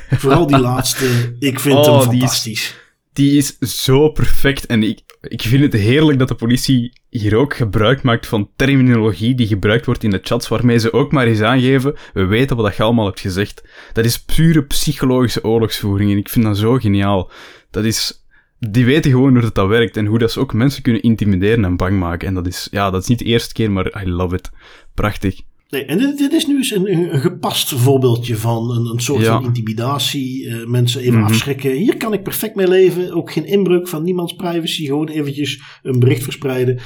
[0.10, 2.81] Vooral die laatste, ik vind oh, hem fantastisch
[3.13, 4.65] die is zo perfect.
[4.65, 9.36] En ik, ik vind het heerlijk dat de politie hier ook gebruik maakt van terminologie
[9.36, 12.76] die gebruikt wordt in de chats, waarmee ze ook maar eens aangeven, we weten wat
[12.76, 13.67] je allemaal hebt gezegd.
[13.93, 17.32] Dat is pure psychologische oorlogsvoering en ik vind dat zo geniaal.
[17.71, 18.26] Dat is,
[18.60, 21.65] die weten gewoon hoe dat, dat werkt en hoe dat ze ook mensen kunnen intimideren
[21.65, 22.28] en bang maken.
[22.28, 24.50] En dat is, ja, dat is niet de eerste keer, maar I love it.
[24.93, 25.41] Prachtig.
[25.71, 29.25] Nee, en dit, dit, is nu eens een, een, gepast voorbeeldje van een, een soort
[29.25, 30.45] van intimidatie.
[30.45, 31.27] Uh, mensen even mm -hmm.
[31.27, 31.71] afschrikken.
[31.71, 33.13] Hier kan ik perfect mee leven.
[33.13, 34.86] Ook geen inbreuk van niemands privacy.
[34.86, 36.79] Gewoon eventjes een bericht verspreiden.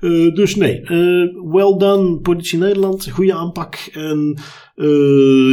[0.00, 3.10] Uh, dus nee, uh, well done politie Nederland.
[3.10, 3.90] Goede aanpak.
[3.92, 4.38] En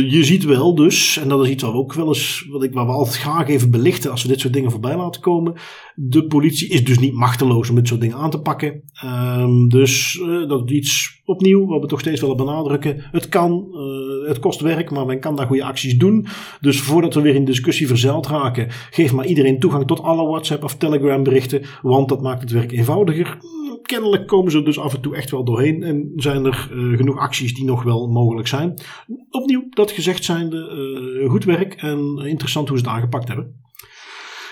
[0.09, 2.73] je ziet wel dus, en dat is iets wat we ook wel eens, wat ik,
[2.73, 5.53] waar we altijd graag even belichten als we dit soort dingen voorbij laten komen.
[5.95, 8.83] De politie is dus niet machteloos om dit soort dingen aan te pakken.
[8.93, 13.03] Ehm, dus dat is iets opnieuw, wat we toch steeds willen benadrukken.
[13.11, 16.27] Het kan, uh, het kost werk, maar men kan daar goede acties doen.
[16.61, 20.63] Dus voordat we weer in discussie verzeild raken, geef maar iedereen toegang tot alle WhatsApp
[20.63, 23.37] of Telegram berichten, want dat maakt het werk eenvoudiger.
[23.81, 27.17] Kennelijk komen ze dus af en toe echt wel doorheen en zijn er uh, genoeg
[27.17, 28.81] acties die nog wel mogelijk zijn.
[29.29, 33.61] Opnieuw, dat gezegd zijnde, uh, goed werk en interessant hoe ze het aangepakt hebben.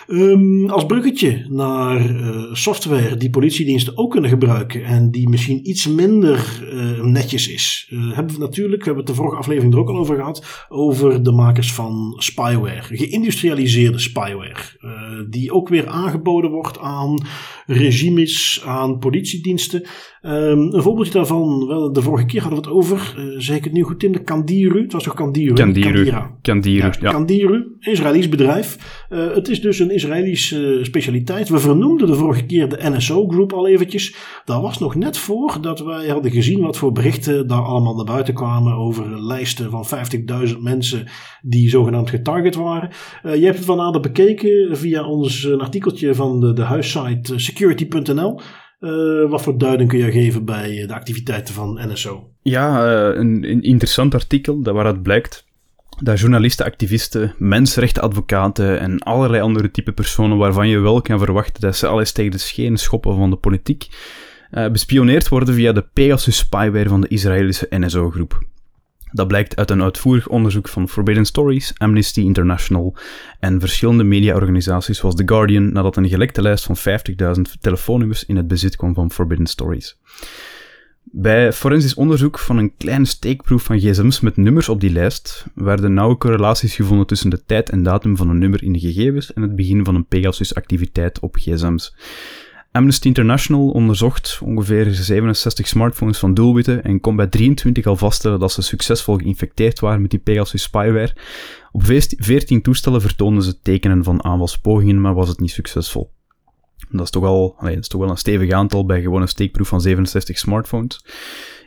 [0.10, 5.88] Um, als bruggetje naar uh, software die politiediensten ook kunnen gebruiken en die misschien iets
[5.88, 9.80] minder uh, netjes is, uh, hebben we natuurlijk, we hebben het de vorige aflevering er
[9.80, 16.52] ook al over gehad, over de makers van spyware, geïndustrialiseerde spyware, die ook weer aangeboden
[16.52, 17.26] wordt aan
[17.66, 19.86] regimes, aan politiediensten.
[20.28, 23.64] Um, een voorbeeldje daarvan, wel, de vorige keer hadden we het over, uh, zeg ik
[23.64, 24.82] het nu goed Tim, de Kandiru.
[24.82, 25.54] Het was toch Kandiru?
[25.54, 26.10] Kandiru.
[26.42, 26.94] Kandiru, ja.
[27.00, 27.12] ja.
[27.12, 28.78] Kandiru, Israëlisch bedrijf.
[29.10, 31.50] Uh, het is dus een Israëlische specialiteit.
[31.50, 34.16] We vernoemden de vorige keer de NSO Group al eventjes.
[34.46, 38.06] Dat was nog net voor dat wij hadden gezien wat voor berichten daar allemaal naar
[38.06, 39.86] buiten kwamen over lijsten van
[40.50, 41.08] 50.000 mensen
[41.42, 42.90] die zogenaamd getarget waren.
[43.26, 48.40] Uh, je hebt het van nader bekeken via ons artikeltje van de, de huissite security.nl.
[48.80, 52.30] Uh, wat voor duiding kun je geven bij de activiteiten van NSO?
[52.42, 55.46] Ja, uh, een, interessant artikel dat waaruit blijkt
[56.04, 61.76] dat journalisten, activisten, mensenrechtenadvocaten en allerlei andere type personen waarvan je wel kan verwachten dat
[61.76, 63.88] ze alles tegen de schenen schoppen van de politiek,
[64.72, 68.46] bespioneerd worden via de Pegasus spyware van de Israëlische NSO-groep.
[69.12, 72.96] Dat blijkt uit een uitvoerig onderzoek van Forbidden Stories, Amnesty International
[73.40, 78.48] en verschillende mediaorganisaties zoals The Guardian nadat een gelekte lijst van 50.000 telefoonnummers in het
[78.48, 79.98] bezit kwam van Forbidden Stories.
[81.12, 85.94] Bij forensisch onderzoek van een kleine steekproef van gsm's met nummers op die lijst werden
[85.94, 89.42] nauwe correlaties gevonden tussen de tijd en datum van een nummer in de gegevens en
[89.42, 91.96] het begin van een Pegasus-activiteit op gsm's.
[92.72, 98.52] Amnesty International onderzocht ongeveer 67 smartphones van doelwitten en kon bij 23 al vaststellen dat
[98.52, 101.16] ze succesvol geïnfecteerd waren met die Pegasus spyware.
[101.72, 101.84] Op
[102.18, 106.12] 14 toestellen vertoonden ze tekenen van aanvalspogingen, maar was het niet succesvol.
[106.90, 109.68] Dat is toch, al, dat is toch wel een stevig aantal bij gewoon een steekproef
[109.68, 111.06] van 67 smartphones.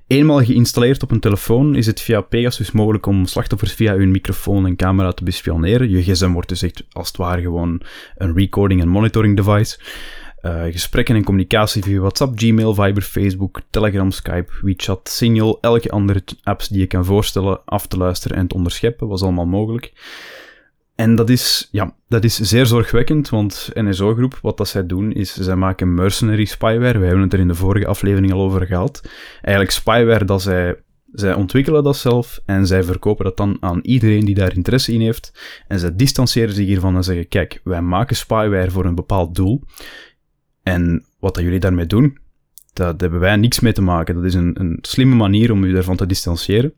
[0.07, 4.67] Eenmaal geïnstalleerd op een telefoon is het via Pegasus mogelijk om slachtoffers via hun microfoon
[4.67, 5.91] en camera te bespioneren.
[5.91, 7.81] Je gsm wordt dus echt als het ware gewoon
[8.17, 9.79] een recording en monitoring device.
[10.43, 16.23] Uh, gesprekken en communicatie via WhatsApp, Gmail, Viber, Facebook, Telegram, Skype, WeChat, Signal, elke andere
[16.43, 19.93] apps die je kan voorstellen af te luisteren en te onderscheppen, was allemaal mogelijk.
[21.01, 25.35] En dat is, ja, dat is zeer zorgwekkend, want NSO-groep, wat dat zij doen, is
[25.35, 26.99] zij maken mercenary spyware.
[26.99, 29.09] We hebben het er in de vorige aflevering al over gehad.
[29.43, 30.77] Eigenlijk spyware dat zij,
[31.13, 35.01] zij ontwikkelen dat zelf en zij verkopen dat dan aan iedereen die daar interesse in
[35.01, 35.41] heeft.
[35.69, 39.63] En zij distancieren zich hiervan en zeggen, kijk, wij maken spyware voor een bepaald doel.
[40.71, 42.19] En wat dat jullie daarmee doen,
[42.73, 44.15] dat hebben wij niks mee te maken.
[44.15, 46.73] Dat is een, een slimme manier om u daarvan te distancieren.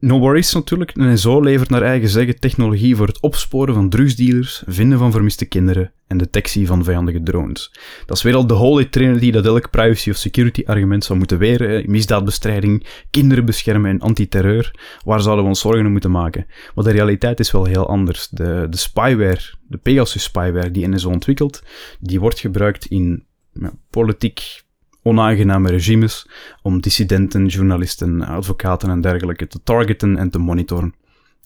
[0.00, 4.62] No worries natuurlijk, en zo levert naar eigen zeggen technologie voor het opsporen van drugsdealers,
[4.66, 7.72] vinden van vermiste kinderen en detectie van vijandige drones.
[8.06, 11.38] Dat is weer al de holy trinity dat elk privacy of security argument zou moeten
[11.38, 11.90] weren.
[11.90, 14.74] Misdaadbestrijding, kinderen beschermen en antiterreur.
[15.04, 16.46] Waar zouden we ons zorgen om moeten maken?
[16.74, 18.28] Maar de realiteit is wel heel anders.
[18.28, 21.62] De, de spyware, de Pegasus spyware die NSO ontwikkelt,
[22.00, 24.62] die wordt gebruikt in ja, politiek
[25.08, 26.28] onaangename regimes
[26.62, 30.94] om dissidenten, journalisten, advocaten en dergelijke te targeten en te monitoren.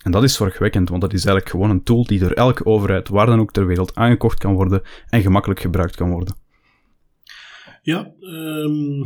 [0.02, 3.08] En dat is zorgwekkend, want dat is eigenlijk gewoon een tool die door elke overheid,
[3.08, 6.34] waar dan ook ter wereld, aangekocht kan worden en gemakkelijk gebruikt kan worden.
[7.82, 9.04] Ja, um,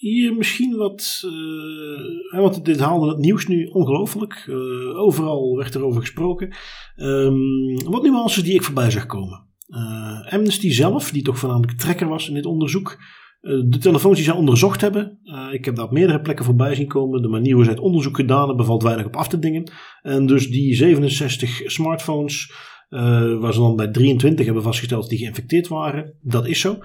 [0.00, 1.22] hier misschien wat.
[1.24, 4.44] Uh, want dit haalde het nieuws nu ongelooflijk.
[4.48, 6.54] Uh, overal werd erover gesproken.
[6.96, 9.48] Um, wat nuances die ik voorbij zag komen.
[9.68, 12.98] Uh, Amnesty zelf, die toch voornamelijk trekker was in dit onderzoek, eh,
[13.40, 16.86] de telefoons die zij onderzocht hebben, uh, ik heb daar op meerdere plekken voorbij zien
[16.86, 17.22] komen.
[17.22, 19.70] De manier hoe zij het onderzoek gedaan hebben, valt weinig op af te dingen.
[20.02, 22.52] En dus die 67 smartphones,
[22.90, 23.00] uh,
[23.38, 26.78] waar ze dan bij 23 hebben vastgesteld die geïnfecteerd waren, dat is zo.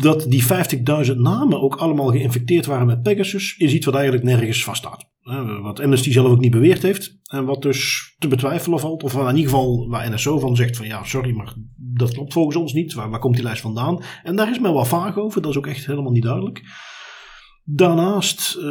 [0.00, 0.44] Dat die
[1.06, 5.15] 50.000 namen ook allemaal geïnfecteerd waren met Pegasus, is iets wat eigenlijk nergens vaststaat.
[5.62, 7.18] Wat Amnesty zelf ook niet beweerd heeft.
[7.24, 9.02] En wat dus te betwijfelen valt.
[9.02, 12.56] Of in ieder geval waar NSO van zegt van ja, sorry, maar dat klopt volgens
[12.56, 12.94] ons niet.
[12.94, 14.02] Waar, waar komt die lijst vandaan?
[14.22, 15.42] En daar is men wel vaag over.
[15.42, 16.62] Dat is ook echt helemaal niet duidelijk.
[17.64, 18.64] Daarnaast uh,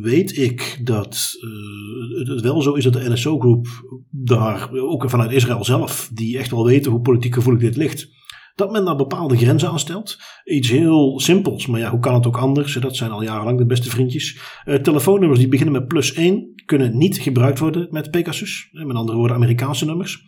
[0.00, 3.66] weet ik dat uh, het wel zo is dat de NSO-groep
[4.10, 8.08] daar, ook vanuit Israël zelf, die echt wel weten hoe politiek gevoelig dit ligt,
[8.54, 10.18] dat men daar bepaalde grenzen aan stelt.
[10.44, 12.74] Iets heel simpels, maar ja, hoe kan het ook anders?
[12.74, 14.38] Dat zijn al jarenlang de beste vriendjes.
[14.64, 18.68] Uh, telefoonnummers die beginnen met plus 1 kunnen niet gebruikt worden met Pegasus.
[18.72, 20.24] Met andere woorden, Amerikaanse nummers.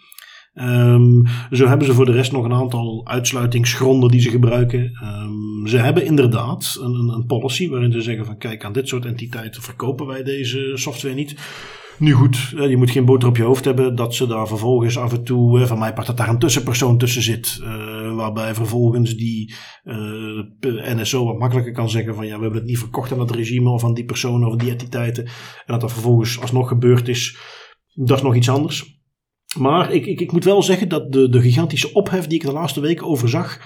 [0.55, 4.93] Um, zo hebben ze voor de rest nog een aantal uitsluitingsgronden die ze gebruiken.
[5.03, 9.05] Um, ze hebben inderdaad een, een, policy waarin ze zeggen van kijk aan dit soort
[9.05, 11.37] entiteiten verkopen wij deze software niet.
[11.99, 15.13] Nu goed, je moet geen boter op je hoofd hebben dat ze daar vervolgens af
[15.13, 17.59] en toe, van mij part dat daar een tussenpersoon tussen zit.
[17.61, 22.69] Uh, waarbij vervolgens die eh, NSO wat makkelijker kan zeggen van ja, we hebben het
[22.69, 25.25] niet verkocht aan dat regime of aan die persoon of die entiteiten.
[25.25, 25.33] En
[25.67, 27.39] dat dat vervolgens alsnog gebeurd is,
[27.95, 29.03] dat is nog iets anders.
[29.59, 32.53] Maar ik, ik, ik moet wel zeggen dat de, de gigantische ophef die ik de
[32.53, 33.61] laatste weken overzag,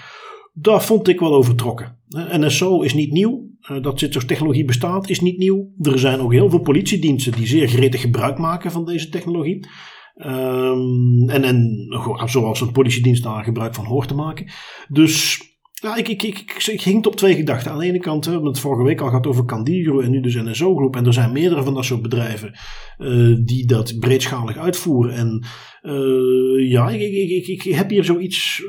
[0.53, 1.99] daar vond ik wel overtrokken.
[2.09, 3.48] NSO is niet nieuw.
[3.69, 5.71] Eh, dat dit soort technologie bestaat is niet nieuw.
[5.81, 9.67] Er zijn ook heel veel politiediensten die zeer gretig gebruik maken van deze technologie.
[10.15, 11.87] Um, en, en
[12.25, 14.51] zoals een politiedienst daar gebruik van hoort te maken.
[14.87, 15.41] Dus
[15.81, 17.71] ja, ik, ik, ik, ik, hing op twee gedachten.
[17.71, 20.21] Aan de ene kant, we hebben het vorige week al gehad over Candigro en nu
[20.21, 20.95] dus NSO Groep.
[20.95, 22.59] En er zijn meerdere van dat soort bedrijven
[22.97, 25.13] uh, die dat breedschalig uitvoeren.
[25.13, 25.45] En
[25.81, 28.63] uh, ja, ik, ik, ik, ik, heb hier zoiets.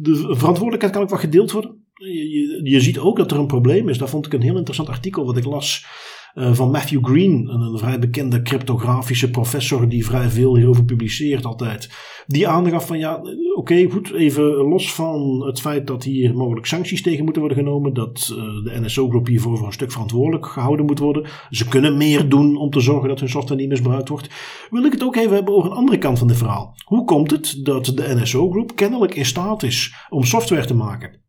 [0.00, 1.89] De verantwoordelijkheid kan ook wel gedeeld worden.
[2.04, 3.98] Je, je, ziet ook dat er een probleem is.
[3.98, 5.86] Daar vond ik een heel interessant artikel wat ik las.
[6.34, 11.44] Uh, van Matthew Green, een, een, vrij bekende cryptografische professor die vrij veel hierover publiceert
[11.44, 11.90] altijd.
[12.26, 13.22] Die aangaf van ja,
[13.54, 17.94] oké, goed, even los van het feit dat hier mogelijk sancties tegen moeten worden genomen,
[17.94, 21.28] dat uh, de NSO-groep hiervoor voor een stuk verantwoordelijk gehouden moet worden.
[21.50, 24.30] Ze kunnen meer doen om te zorgen dat hun software niet misbruikt wordt.
[24.70, 26.74] Wil ik het ook even hebben over een andere kant van het verhaal.
[26.84, 31.20] Hoe komt het dat de NSO-groep kennelijk in staat is om software te maken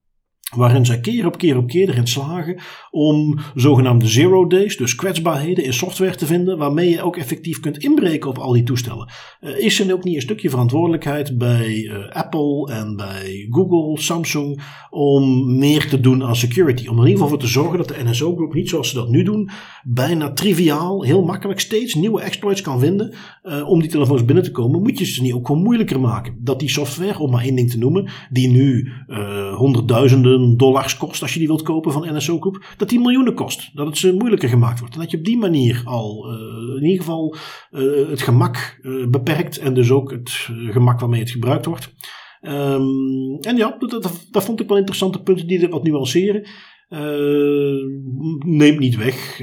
[0.55, 2.59] waarin zij keer op keer op keer erin slagen
[2.91, 7.77] om zogenaamde zero days, dus kwetsbaarheden in software te vinden, waarmee je ook effectief kunt
[7.77, 9.09] inbreken op al die toestellen.
[9.41, 14.61] Uh, is er ook niet een stukje verantwoordelijkheid bij uh, Apple en bij Google, Samsung,
[14.89, 16.87] om meer te doen aan security?
[16.87, 19.09] Om er in ieder geval voor te zorgen dat de NSO-groep niet zoals ze dat
[19.09, 19.49] nu doen,
[19.83, 24.51] bijna triviaal, heel makkelijk steeds nieuwe exploits kan vinden uh, om die telefoons binnen te
[24.51, 24.81] komen.
[24.81, 26.37] Moet je ze niet ook gewoon moeilijker maken.
[26.39, 28.91] Dat die software, om maar één ding te noemen, die nu
[29.55, 33.69] honderdduizenden dollars kost als je die wilt kopen van NSO Groep, dat die miljoenen kost.
[33.73, 34.93] Dat het ze moeilijker gemaakt wordt.
[34.93, 37.35] En dat je op die manier al uh, in ieder geval
[37.71, 40.29] uh, het gemak uh, beperkt en dus ook het
[40.69, 41.93] gemak waarmee het gebruikt wordt.
[42.41, 46.47] Um, en ja, dat, dat, vond ik wel interessante punten die dit wat nuanceren.
[48.45, 49.39] neemt niet weg.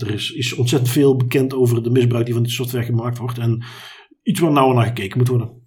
[0.00, 3.38] Er is, is ontzettend veel bekend over de misbruik die van die software gemaakt wordt.
[3.38, 3.64] En
[4.22, 5.57] iets waar nauwer naar gekeken moet worden.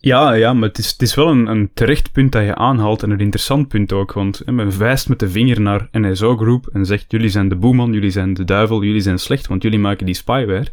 [0.00, 3.02] Ja, ja, maar het is, het is wel een, een terecht punt dat je aanhaalt
[3.02, 6.66] en een interessant punt ook, want hè, men wijst met de vinger naar NSO Group
[6.66, 9.78] en zegt jullie zijn de boeman, jullie zijn de duivel, jullie zijn slecht, want jullie
[9.78, 10.66] maken die spyware.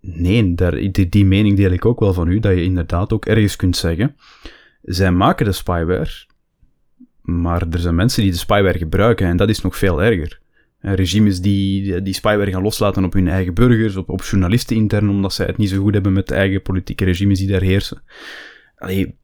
[0.00, 3.24] Nee, daar, die, die mening deel ik ook wel van u, dat je inderdaad ook
[3.24, 4.16] ergens kunt zeggen,
[4.82, 6.26] zij maken de spyware,
[7.22, 10.40] maar er zijn mensen die de spyware gebruiken en dat is nog veel erger.
[10.80, 15.32] Regimes die, die spyware gaan loslaten op hun eigen burgers, op, op journalisten intern, omdat
[15.32, 18.02] zij het niet zo goed hebben met de eigen politieke regimes die daar heersen.
[18.76, 19.14] Allee,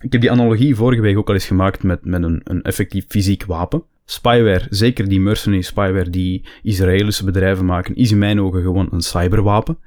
[0.00, 3.04] ik heb die analogie vorige week ook al eens gemaakt met, met een, een effectief
[3.08, 3.82] fysiek wapen.
[4.04, 9.00] Spyware, zeker die mercenary spyware die Israëlische bedrijven maken, is in mijn ogen gewoon een
[9.00, 9.78] cyberwapen.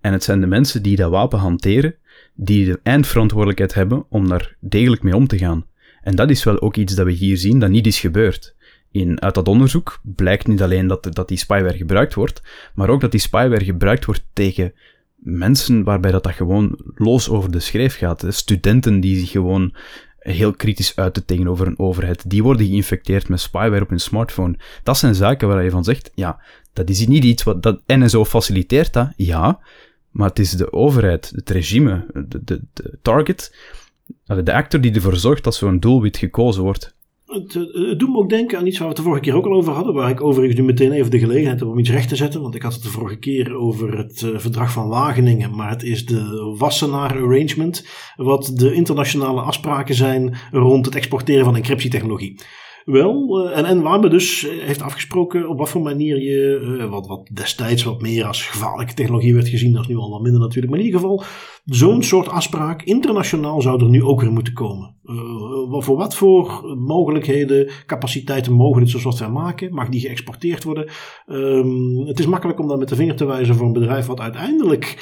[0.00, 1.94] En het zijn de mensen die dat wapen hanteren,
[2.34, 5.66] die de eindverantwoordelijkheid hebben om daar degelijk mee om te gaan.
[6.02, 8.54] En dat is wel ook iets dat we hier zien, dat niet is gebeurd.
[8.94, 12.42] In, uit dat onderzoek blijkt niet alleen dat, dat die spyware gebruikt wordt,
[12.74, 14.72] maar ook dat die spyware gebruikt wordt tegen
[15.16, 18.24] mensen waarbij dat, dat gewoon los over de schreef gaat.
[18.28, 19.74] Studenten die zich gewoon
[20.18, 24.58] heel kritisch uiten tegenover een overheid, die worden geïnfecteerd met spyware op hun smartphone.
[24.82, 26.40] Dat zijn zaken waar je van zegt, ja,
[26.72, 29.58] dat is niet iets wat dat NSO faciliteert, dat, ja,
[30.10, 33.54] maar het is de overheid, het regime, de, de, de target,
[34.24, 36.93] de actor die ervoor zorgt dat zo'n doelwit gekozen wordt.
[37.34, 39.46] Het, het, doet me ook denken aan iets waar we het de vorige keer ook
[39.46, 42.08] al over hadden, waar ik overigens nu meteen even de gelegenheid heb om iets recht
[42.08, 45.54] te zetten, want ik had het de vorige keer over het uh, verdrag van Wageningen,
[45.54, 51.56] maar het is de Wassenaar Arrangement, wat de internationale afspraken zijn rond het exporteren van
[51.56, 52.40] encryptietechnologie.
[52.84, 56.90] Wel, uh, en, en waar men dus heeft afgesproken op wat voor manier je, uh,
[56.90, 60.22] wat, wat destijds wat meer als gevaarlijke technologie werd gezien, dat is nu al wat
[60.22, 61.24] minder natuurlijk, maar in ieder geval,
[61.64, 64.94] zo'n soort afspraak internationaal zou er nu ook weer moeten komen.
[65.68, 69.74] Voor wat voor mogelijkheden, capaciteiten mogen dit zo'n software maken?
[69.74, 70.90] Mag die geëxporteerd worden?
[71.26, 74.20] Um, het is makkelijk om dan met de vinger te wijzen voor een bedrijf wat
[74.20, 74.96] uiteindelijk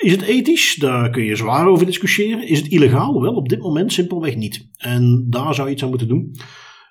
[0.00, 0.74] is het ethisch?
[0.74, 2.48] Daar kun je zwaar over discussiëren.
[2.48, 3.22] Is het illegaal?
[3.22, 4.68] Wel, op dit moment simpelweg niet.
[4.76, 6.36] En daar zou je iets aan moeten doen.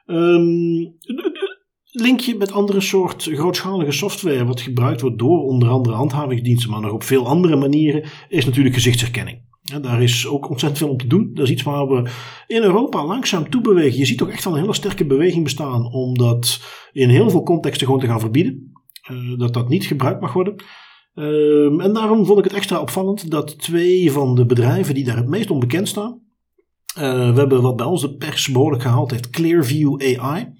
[0.05, 0.97] Um,
[1.91, 6.91] linkje met andere soort grootschalige software, wat gebruikt wordt door onder andere handhavingsdiensten, maar nog
[6.91, 9.43] op veel andere manieren, is natuurlijk gezichtsherkenning.
[9.81, 11.31] Daar is ook ontzettend veel om te doen.
[11.33, 12.09] Dat is iets waar we
[12.47, 13.99] in Europa langzaam toe bewegen.
[13.99, 17.43] Je ziet toch echt wel een hele sterke beweging bestaan om dat in heel veel
[17.43, 18.71] contexten gewoon te gaan verbieden.
[19.11, 20.55] Uh, dat dat niet gebruikt mag worden.
[21.15, 25.17] Uh, en daarom vond ik het extra opvallend dat twee van de bedrijven die daar
[25.17, 26.21] het meest onbekend staan,
[26.95, 30.53] we hebben wat bij ons de pers behoorlijk gehaald heeft, Clearview AI.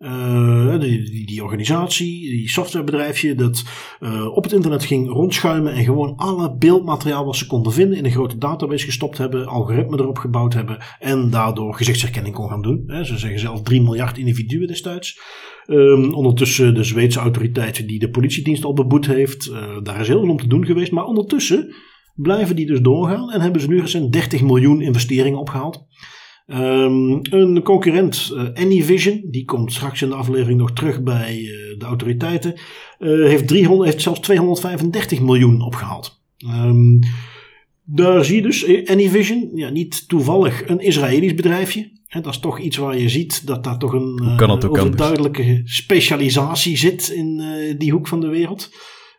[0.00, 3.64] Uh, die, die, organisatie, die softwarebedrijfje, dat
[4.00, 8.04] uh, op het internet ging rondschuimen en gewoon alle beeldmateriaal wat ze konden vinden in
[8.04, 12.84] een grote database gestopt hebben, algoritmen erop gebouwd hebben en daardoor gezichtsherkenning kon gaan doen.
[13.02, 15.20] Ze zeggen zelf 3 miljard individuen destijds.
[15.66, 19.52] Um, ondertussen de Zweedse autoriteit die de politiedienst al beboet heeft,
[19.82, 21.74] daar is heel veel om te doen geweest, maar ondertussen
[22.14, 25.86] blijven die dus doorgaan en hebben ze nu recent 30 miljoen investeringen opgehaald.
[26.46, 31.78] Um, een concurrent, uh, Anyvision, die komt straks in de aflevering nog terug bij uh,
[31.78, 32.54] de autoriteiten,
[32.98, 36.22] uh, heeft, 300, heeft zelfs 235 miljoen opgehaald.
[36.38, 36.98] Um,
[37.84, 41.90] daar zie je dus Anyvision, ja, niet toevallig een Israëlisch bedrijfje.
[42.08, 44.38] Dat is toch iets waar je ziet dat daar toch een
[44.68, 47.42] overduidelijke specialisatie zit in
[47.78, 48.70] die hoek van de wereld.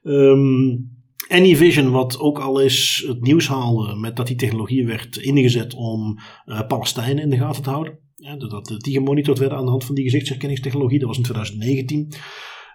[0.04, 0.91] Um,
[1.32, 6.20] Anyvision, wat ook al eens het nieuws haalde met dat die technologie werd ingezet om
[6.46, 8.00] uh, Palestijnen in de gaten te houden.
[8.16, 8.36] Ja,
[8.78, 11.00] die gemonitord werden aan de hand van die gezichtsherkenningstechnologie.
[11.00, 12.14] Dat was in 2019.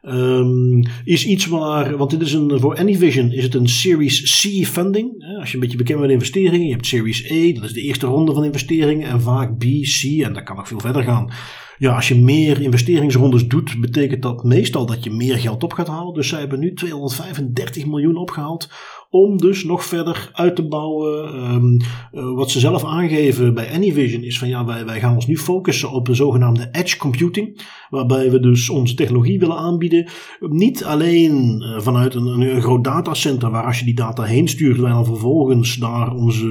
[0.03, 4.67] Um, is iets waar, want dit is een, voor Anyvision is het een Series C
[4.67, 5.37] funding.
[5.39, 7.81] Als je een beetje bekend bent met investeringen, je hebt Series A, dat is de
[7.81, 11.31] eerste ronde van investeringen, en vaak B, C, en dat kan nog veel verder gaan.
[11.79, 15.89] Ja, als je meer investeringsrondes doet, betekent dat meestal dat je meer geld op gaat
[15.89, 16.15] halen.
[16.15, 18.69] Dus zij hebben nu 235 miljoen opgehaald
[19.11, 21.35] om dus nog verder uit te bouwen.
[21.53, 21.77] Um,
[22.13, 25.39] uh, wat ze zelf aangeven bij Anyvision is van ja, wij, wij gaan ons nu
[25.39, 27.61] focussen op de zogenaamde edge computing.
[27.91, 30.09] Waarbij we dus onze technologie willen aanbieden.
[30.41, 34.49] Niet alleen uh, vanuit een, een, een groot datacenter waar als je die data heen
[34.49, 36.47] stuurt, wij dan vervolgens daar onze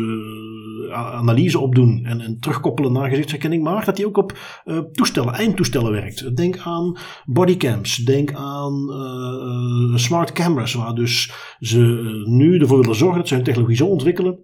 [0.95, 5.91] analyse opdoen en, en terugkoppelen naar gezichtsherkenning, maar dat die ook op uh, toestellen, eindtoestellen
[5.91, 6.35] werkt.
[6.35, 11.79] Denk aan bodycams, denk aan uh, smart cameras, waar dus ze
[12.25, 14.39] nu ervoor willen zorgen dat ze hun technologie zo ontwikkelen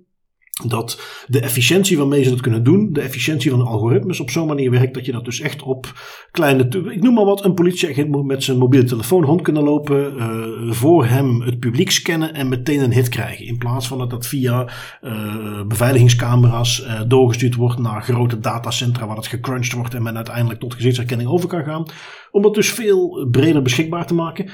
[0.66, 4.48] dat de efficiëntie waarmee ze dat kunnen doen, de efficiëntie van de algoritmes op zo'n
[4.48, 5.94] manier werkt dat je dat dus echt op
[6.32, 10.14] kleine, ik noem maar wat, een politieagent moet met zijn mobiele telefoon rond kunnen lopen,
[10.18, 13.46] uh, voor hem het publiek scannen en meteen een hit krijgen.
[13.46, 14.70] In plaats van dat dat via
[15.02, 20.60] uh, beveiligingscamera's uh, doorgestuurd wordt naar grote datacentra waar het gecrunched wordt en men uiteindelijk
[20.60, 21.86] tot gezichtsherkenning over kan gaan.
[22.32, 24.50] Om het dus veel breder beschikbaar te maken.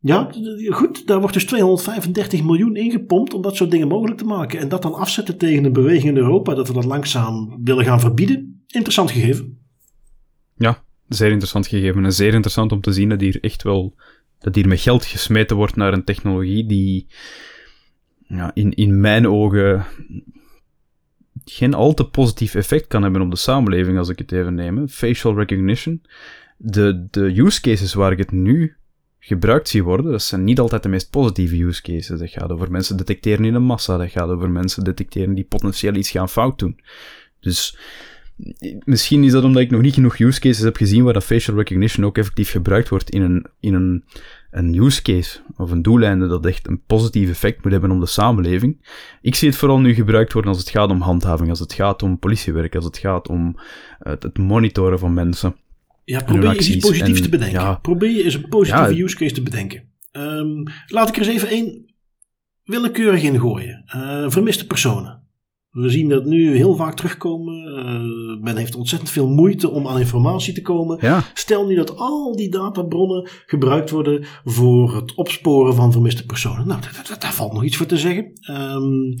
[0.00, 0.30] Ja,
[0.68, 4.58] goed, daar wordt dus 235 miljoen ingepompt om dat soort dingen mogelijk te maken.
[4.58, 8.00] En dat dan afzetten tegen een beweging in Europa dat we dat langzaam willen gaan
[8.00, 8.62] verbieden.
[8.66, 9.58] Interessant gegeven.
[10.56, 12.04] Ja, zeer interessant gegeven.
[12.04, 13.94] En zeer interessant om te zien dat hier echt wel,
[14.38, 17.06] dat hier met geld gesmeten wordt naar een technologie die
[18.26, 19.84] ja, in, in mijn ogen
[21.44, 24.88] geen al te positief effect kan hebben op de samenleving, als ik het even neem.
[24.88, 26.02] Facial recognition.
[26.56, 28.76] De, de use cases waar ik het nu
[29.28, 32.18] gebruikt zie worden, dat zijn niet altijd de meest positieve use cases.
[32.18, 35.94] Dat gaat over mensen detecteren in een massa, dat gaat over mensen detecteren die potentieel
[35.94, 36.80] iets gaan fout doen.
[37.40, 37.78] Dus
[38.84, 41.56] misschien is dat omdat ik nog niet genoeg use cases heb gezien waar dat facial
[41.56, 44.04] recognition ook effectief gebruikt wordt in een, in een,
[44.50, 48.06] een use case of een doeleinde dat echt een positief effect moet hebben op de
[48.06, 48.88] samenleving.
[49.22, 52.02] Ik zie het vooral nu gebruikt worden als het gaat om handhaving, als het gaat
[52.02, 53.58] om politiewerk, als het gaat om
[53.98, 55.56] het monitoren van mensen.
[56.08, 57.80] Ja, probeer je iets positiefs te bedenken.
[57.80, 59.82] probeer je eens een positieve use case te bedenken.
[60.12, 61.94] Um, laat ik er eens even één
[62.64, 63.84] willekeurig in gooien.
[63.96, 65.26] Uh, vermiste personen.
[65.70, 67.54] We zien dat nu heel vaak terugkomen.
[67.54, 71.22] Uh, men heeft ontzettend veel moeite om aan informatie te komen.
[71.34, 76.66] Stel nu dat al die databronnen gebruikt worden voor het opsporen van vermiste personen.
[76.66, 76.80] Nou,
[77.18, 78.32] daar valt nog iets voor te zeggen.
[78.50, 79.14] Um,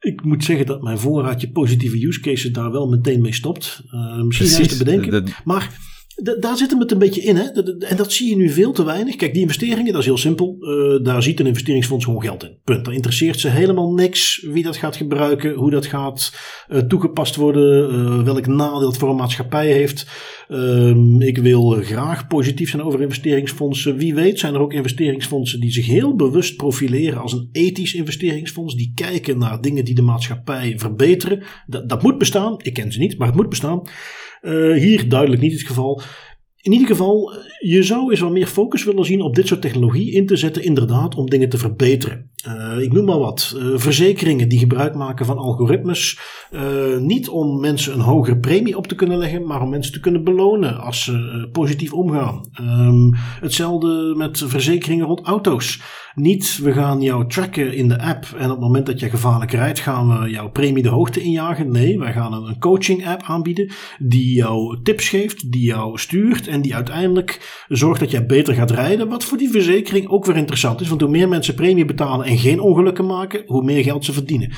[0.00, 3.82] ik moet zeggen dat mijn voorraadje positieve use cases daar wel meteen mee stopt.
[3.86, 5.32] Uh, misschien Precies, te bedenken.
[5.44, 7.36] Maar daar zit hem het een beetje in.
[7.36, 7.44] Hè?
[7.78, 9.16] En dat zie je nu veel te weinig.
[9.16, 10.56] Kijk, die investeringen, dat is heel simpel.
[10.60, 12.58] Uh, daar ziet een investeringsfonds gewoon geld in.
[12.64, 12.84] Punt.
[12.84, 16.32] Daar interesseert ze helemaal niks wie dat gaat gebruiken, hoe dat gaat
[16.68, 20.06] uh, toegepast worden, uh, welk nadeel het voor een maatschappij heeft.
[20.48, 23.96] Ehm, ik wil graag positief zijn over investeringsfondsen.
[23.96, 28.74] Wie weet zijn er ook investeringsfondsen die zich heel bewust profileren als een ethisch investeringsfonds.
[28.74, 31.42] Die kijken naar dingen die de maatschappij verbeteren.
[31.66, 32.56] Dat, dat moet bestaan.
[32.62, 33.82] Ik ken ze niet, maar het moet bestaan.
[34.44, 36.02] Uh, hier duidelijk niet het geval.
[36.60, 40.12] In ieder geval, je zou eens wat meer focus willen zien op dit soort technologie
[40.12, 42.30] in te zetten, inderdaad, om dingen te verbeteren.
[42.48, 43.54] Uh, ik noem maar wat.
[43.56, 46.18] Uh, verzekeringen die gebruik maken van algoritmes.
[46.52, 50.00] Uh, niet om mensen een hogere premie op te kunnen leggen, maar om mensen te
[50.00, 52.40] kunnen belonen als ze positief omgaan.
[52.60, 55.80] Um, hetzelfde met verzekeringen rond auto's.
[56.14, 59.50] Niet, we gaan jou tracken in de app en op het moment dat je gevaarlijk
[59.50, 61.70] rijdt, gaan we jouw premie de hoogte injagen.
[61.70, 66.62] Nee, wij gaan een coaching app aanbieden die jou tips geeft, die jou stuurt en
[66.62, 69.08] die uiteindelijk zorgt dat jij beter gaat rijden.
[69.08, 72.40] Wat voor die verzekering ook weer interessant is, want hoe meer mensen premie betalen en
[72.40, 74.52] geen ongelukken maken, hoe meer geld ze verdienen.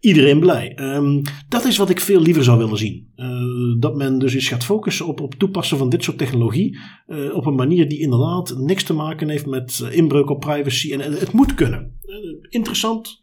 [0.00, 0.78] Iedereen blij.
[0.80, 3.12] Um, dat is wat ik veel liever zou willen zien.
[3.16, 6.78] Uh, dat men dus eens gaat focussen op, op toepassen van dit soort technologie.
[7.08, 10.92] Uh, op een manier die inderdaad niks te maken heeft met uh, inbreuk op privacy.
[10.92, 11.98] En, het moet kunnen.
[12.48, 13.20] interessant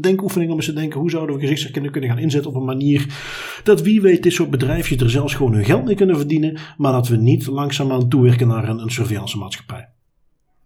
[0.00, 3.06] denkoefening om eens te denken hoe zouden we gezichtsherkenning kunnen gaan inzetten op een manier
[3.64, 6.92] dat wie weet dit soort bedrijfjes er zelfs gewoon hun geld mee kunnen verdienen, maar
[6.92, 9.88] dat we niet langzaamaan toewerken naar een surveillance maatschappij.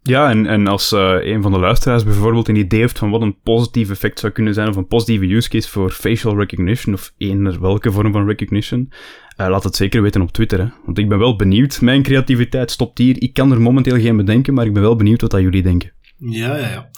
[0.07, 3.23] Ja, en, en als uh, een van de luisteraars bijvoorbeeld een idee heeft van wat
[3.23, 7.13] een positief effect zou kunnen zijn, of een positieve use case voor facial recognition, of
[7.19, 8.93] eender welke vorm van recognition,
[9.41, 10.59] uh, laat het zeker weten op Twitter.
[10.59, 10.67] Hè?
[10.85, 11.81] Want ik ben wel benieuwd.
[11.81, 13.23] Mijn creativiteit stopt hier.
[13.23, 15.93] Ik kan er momenteel geen bedenken, maar ik ben wel benieuwd wat dat jullie denken.
[16.19, 16.91] Ja, ja, ja.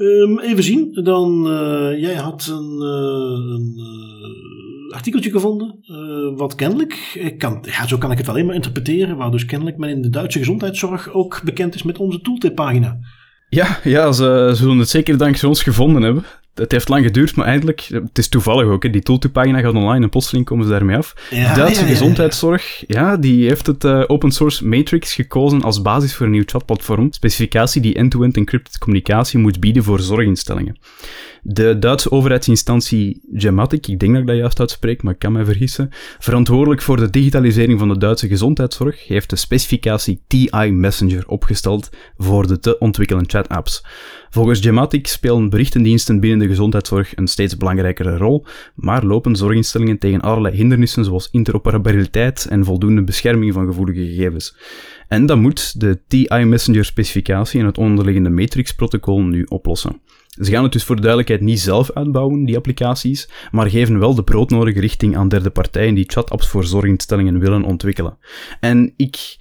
[0.00, 1.00] Um, even zien.
[1.02, 3.74] Dan, uh, jij had een, een
[4.94, 9.16] artikeltje gevonden, uh, wat kennelijk, ik kan, ja, zo kan ik het alleen maar interpreteren,
[9.16, 12.98] waar dus kennelijk men in de Duitse gezondheidszorg ook bekend is met onze tooltip-pagina.
[13.48, 16.24] Ja, ja ze zullen het zeker dankzij ons gevonden hebben.
[16.58, 20.04] Het heeft lang geduurd, maar eindelijk, het is toevallig ook, hè, die tooltip-pagina gaat online
[20.04, 21.14] en plotseling komen ze daarmee af.
[21.30, 26.26] de Duitse gezondheidszorg, ja, die heeft het uh, open source Matrix gekozen als basis voor
[26.26, 30.76] een nieuw chatplatform, specificatie die end-to-end -end encrypted communicatie moet bieden voor zorginstellingen.
[31.50, 35.44] De Duitse overheidsinstantie Gematik, ik denk dat ik dat juist uitspreek, maar ik kan mij
[35.44, 35.88] vergissen,
[36.18, 42.46] verantwoordelijk voor de digitalisering van de Duitse gezondheidszorg, heeft de specificatie TI Messenger opgesteld voor
[42.46, 43.84] de te ontwikkelen chat-apps.
[44.30, 48.44] Volgens Gematik spelen berichtendiensten binnen de gezondheidszorg een steeds belangrijkere rol,
[48.74, 54.56] maar lopen zorginstellingen tegen allerlei hindernissen zoals interoperabiliteit en voldoende bescherming van gevoelige gegevens.
[55.08, 60.00] En dat moet de TI Messenger specificatie en het onderliggende Matrix-protocol nu oplossen.
[60.40, 64.14] Ze gaan het dus voor de duidelijkheid niet zelf uitbouwen, die applicaties, maar geven wel
[64.14, 68.18] de broodnodige richting aan derde partijen die chat-apps voor zorginstellingen willen ontwikkelen.
[68.60, 69.36] En ik,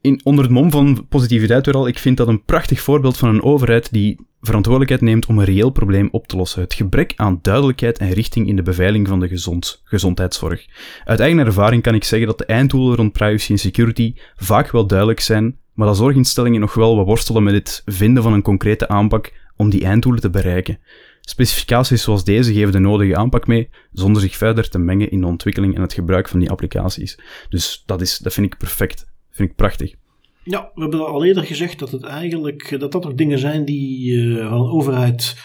[0.00, 3.28] in, onder het mom van positiviteit weer al, ik vind dat een prachtig voorbeeld van
[3.28, 6.62] een overheid die verantwoordelijkheid neemt om een reëel probleem op te lossen.
[6.62, 10.66] Het gebrek aan duidelijkheid en richting in de beveiliging van de gezond, gezondheidszorg.
[11.04, 14.86] Uit eigen ervaring kan ik zeggen dat de einddoelen rond privacy en security vaak wel
[14.86, 18.88] duidelijk zijn, maar dat zorginstellingen nog wel wat worstelen met het vinden van een concrete
[18.88, 20.78] aanpak om die einddoelen te bereiken.
[21.20, 25.26] Specificaties zoals deze geven de nodige aanpak mee, zonder zich verder te mengen in de
[25.26, 27.18] ontwikkeling en het gebruik van die applicaties.
[27.48, 29.10] Dus dat, is, dat vind ik perfect.
[29.30, 29.94] vind ik prachtig.
[30.42, 34.12] Ja, we hebben al eerder gezegd dat het eigenlijk dat dat ook dingen zijn die
[34.12, 35.36] uh, van overheid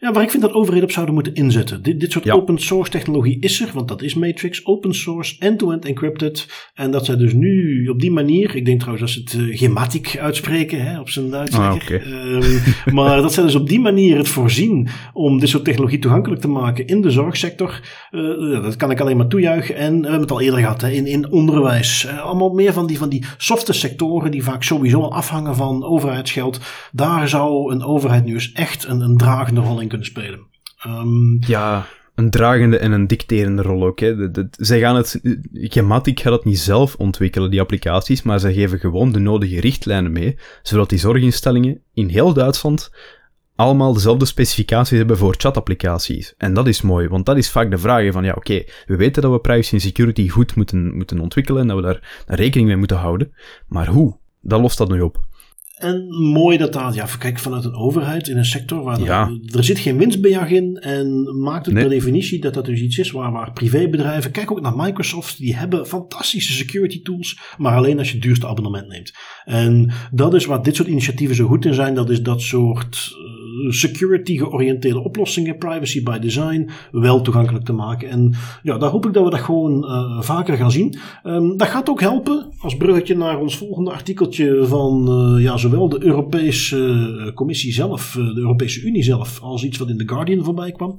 [0.00, 1.82] ja, waar ik vind dat overheden op zouden moeten inzetten.
[1.82, 4.66] Dit, dit soort open source technologie is er, want dat is Matrix.
[4.66, 6.48] Open source, end-to-end encrypted.
[6.74, 9.58] En dat zij dus nu op die manier, ik denk trouwens dat ze het uh,
[9.58, 11.56] gematic uitspreken hè, op zijn Duits.
[11.56, 12.00] Ah, okay.
[12.00, 12.42] um,
[12.94, 16.48] maar dat zij dus op die manier het voorzien om dit soort technologie toegankelijk te
[16.48, 17.80] maken in de zorgsector.
[18.10, 19.76] Uh, dat kan ik alleen maar toejuichen.
[19.76, 22.04] En we hebben het al eerder gehad hè, in, in onderwijs.
[22.06, 25.84] Uh, allemaal meer van die, van die softe sectoren die vaak sowieso al afhangen van
[25.84, 26.60] overheidsgeld.
[26.92, 30.46] Daar zou een overheid nu eens echt een, een dragende rol in kunnen spelen.
[30.86, 34.00] Um, ja, een dragende en een dicterende rol ook.
[34.00, 34.30] Hè.
[34.30, 35.20] De, zij gaan het,
[35.52, 40.12] Gematic gaat het niet zelf ontwikkelen, die applicaties, maar zij geven gewoon de nodige richtlijnen
[40.12, 42.90] mee, zodat die zorginstellingen in heel Duitsland
[43.54, 46.34] allemaal dezelfde specificaties hebben voor chatapplicaties.
[46.36, 49.22] En dat is mooi, want dat is vaak de vraag van, ja, oké, we weten
[49.22, 52.76] dat we privacy en security goed moeten, moeten ontwikkelen en dat we daar rekening mee
[52.76, 53.32] moeten houden,
[53.66, 54.18] maar hoe?
[54.40, 55.28] Dat lost dat nu op.
[55.80, 59.30] En mooi dat dat, ja, kijk, vanuit een overheid in een sector waar ja.
[59.54, 63.10] er, zit geen winstbejag in en maakt het per definitie dat dat dus iets is
[63.10, 68.08] waar, waar privébedrijven, kijk ook naar Microsoft, die hebben fantastische security tools, maar alleen als
[68.08, 69.12] je het duurste abonnement neemt.
[69.44, 72.96] En dat is waar dit soort initiatieven zo goed in zijn, dat is dat soort
[72.96, 73.39] security
[74.38, 78.08] georiënteerde oplossingen, privacy by design, wel toegankelijk te maken.
[78.08, 80.98] En ja, daar hoop ik dat we dat gewoon uh, vaker gaan zien.
[81.24, 85.88] Um, dat gaat ook helpen als bruggetje naar ons volgende artikeltje van uh, ja, zowel
[85.88, 90.72] de Europese Commissie zelf, de Europese Unie zelf, als iets wat in The Guardian voorbij
[90.72, 90.96] kwam.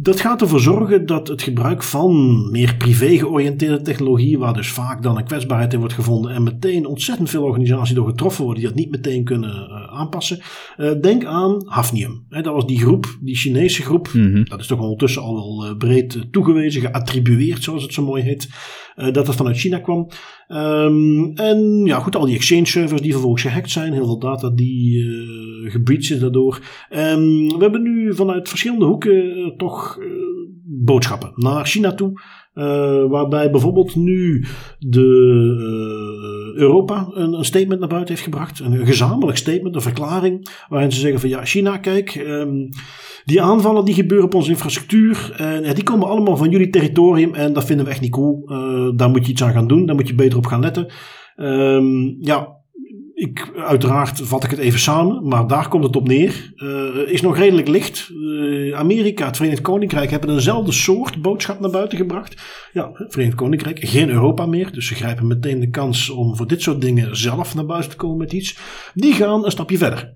[0.00, 5.02] Dat gaat ervoor zorgen dat het gebruik van meer privé georiënteerde technologie, waar dus vaak
[5.02, 8.72] dan een kwetsbaarheid in wordt gevonden en meteen ontzettend veel organisaties door getroffen worden die
[8.72, 10.38] dat niet meteen kunnen uh, aanpassen.
[10.76, 12.24] Uh, denk aan Hafnium.
[12.28, 14.10] Dat was die groep, die Chinese groep.
[14.12, 14.44] Mm -hmm.
[14.44, 18.48] Dat is toch ondertussen al wel uh, breed toegewezen, geattribueerd zoals het zo mooi heet.
[18.96, 20.08] Dat het vanuit China kwam.
[20.48, 24.50] Um, en ja, goed, al die exchange servers die vervolgens gehackt zijn, heel veel data
[24.50, 26.60] die uh, gebreached is daardoor.
[26.90, 29.98] Um, we hebben nu vanuit verschillende hoeken uh, toch
[30.64, 32.20] boodschappen naar China toe.
[33.08, 34.44] waarbij bijvoorbeeld nu
[34.78, 38.60] de Europa een, een, statement naar buiten heeft gebracht.
[38.60, 40.48] Een, gezamenlijk statement, een verklaring.
[40.68, 42.14] Waarin ze zeggen van ja, China, kijk.
[42.14, 42.68] Um,
[43.24, 47.34] die aanvallen die gebeuren op onze infrastructuur, en, ja, die komen allemaal van jullie territorium
[47.34, 48.42] en dat vinden we echt niet cool.
[48.46, 50.92] Uh, daar moet je iets aan gaan doen, daar moet je beter op gaan letten.
[51.36, 52.56] Um, ja,
[53.16, 56.52] ik, uiteraard vat ik het even samen, maar daar komt het op neer.
[56.56, 58.10] Uh, is nog redelijk licht.
[58.12, 62.42] Uh, Amerika, het Verenigd Koninkrijk hebben eenzelfde soort boodschap naar buiten gebracht.
[62.72, 64.72] Ja, het Verenigd Koninkrijk, geen Europa meer.
[64.72, 67.96] Dus ze grijpen meteen de kans om voor dit soort dingen zelf naar buiten te
[67.96, 68.58] komen met iets.
[68.94, 70.14] Die gaan een stapje verder.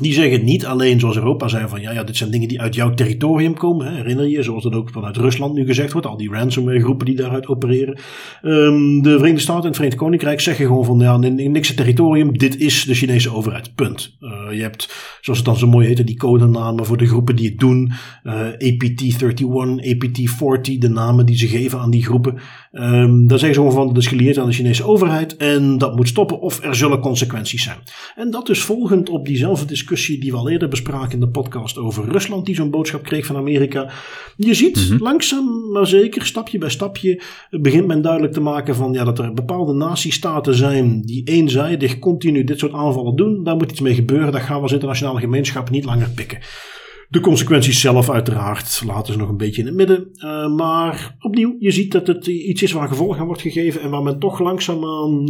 [0.00, 2.74] Die zeggen niet alleen zoals Europa zei van ja, ja, dit zijn dingen die uit
[2.74, 3.86] jouw territorium komen.
[3.86, 3.94] Hè.
[3.94, 7.16] Herinner je, zoals dat ook vanuit Rusland nu gezegd wordt, al die ransomware groepen die
[7.16, 7.98] daaruit opereren.
[8.42, 12.58] Um, de Verenigde Staten en het Verenigd Koninkrijk zeggen gewoon van ja, niks territorium, dit
[12.58, 13.74] is de Chinese overheid.
[13.74, 14.16] Punt.
[14.20, 17.48] Uh, je hebt, zoals het dan zo mooi heet, die codenamen voor de groepen die
[17.48, 17.92] het doen.
[18.24, 22.38] Uh, APT31, APT40, de namen die ze geven aan die groepen.
[22.80, 26.08] Um, daar zeggen ze van dat is geleerd aan de Chinese overheid en dat moet
[26.08, 27.78] stoppen of er zullen consequenties zijn.
[28.16, 31.78] En dat is volgend op diezelfde discussie die we al eerder bespraken in de podcast
[31.78, 33.90] over Rusland, die zo'n boodschap kreeg van Amerika.
[34.36, 35.02] Je ziet mm -hmm.
[35.02, 39.34] langzaam maar zeker, stapje bij stapje, begint men duidelijk te maken van ja, dat er
[39.34, 43.44] bepaalde natiestaten zijn die eenzijdig continu dit soort aanvallen doen.
[43.44, 44.32] Daar moet iets mee gebeuren.
[44.32, 46.38] Dat gaan we als internationale gemeenschap niet langer pikken.
[47.08, 50.08] De consequenties zelf uiteraard laten ze nog een beetje in het midden.
[50.18, 53.90] Uh, maar opnieuw, je ziet dat het iets is waar gevolg aan wordt gegeven en
[53.90, 55.26] waar men toch langzaamaan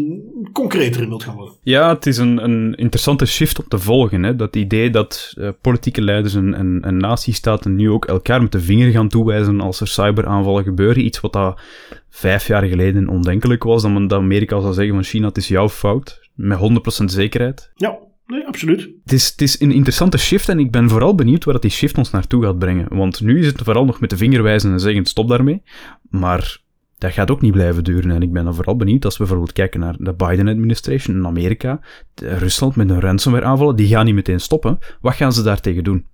[0.53, 1.55] concreter in wilt gaan worden.
[1.63, 4.23] Ja, het is een, een interessante shift op te volgen.
[4.23, 4.37] Hè?
[4.37, 8.91] Dat idee dat uh, politieke leiders en, en, en nu ook elkaar met de vinger
[8.91, 11.05] gaan toewijzen als er cyberaanvallen gebeuren.
[11.05, 11.61] Iets wat dat
[12.09, 13.83] vijf jaar geleden ondenkelijk was.
[13.83, 16.25] Dat, dat Amerika zou zeggen van China, het is jouw fout.
[16.35, 17.71] Met 100% zekerheid.
[17.75, 18.81] Ja, Nee, absoluut.
[19.03, 21.71] Het is, het is een interessante shift en ik ben vooral benieuwd waar dat die
[21.71, 22.97] shift ons naartoe gaat brengen.
[22.97, 25.63] Want nu is het vooral nog met de vinger wijzen en zeggen stop daarmee.
[26.11, 26.61] Maar
[26.99, 28.11] dat gaat ook niet blijven duren.
[28.11, 31.81] En ik ben dan vooral benieuwd als we bijvoorbeeld kijken naar de Biden-administration in Amerika.
[32.15, 34.79] Rusland met een ransomware aanvallen, die gaan niet meteen stoppen.
[35.01, 36.07] Wat gaan ze daartegen doen?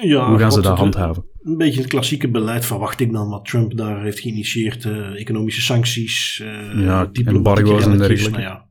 [0.00, 1.24] Ja, Hoe gaan ze dat handhaven?
[1.42, 4.84] Een beetje het klassieke beleid verwacht ik dan wat Trump daar heeft geïnitieerd.
[4.84, 8.30] Uh, economische sancties, uh, ja, embargo's en dergelijke.
[8.30, 8.63] Nou ja,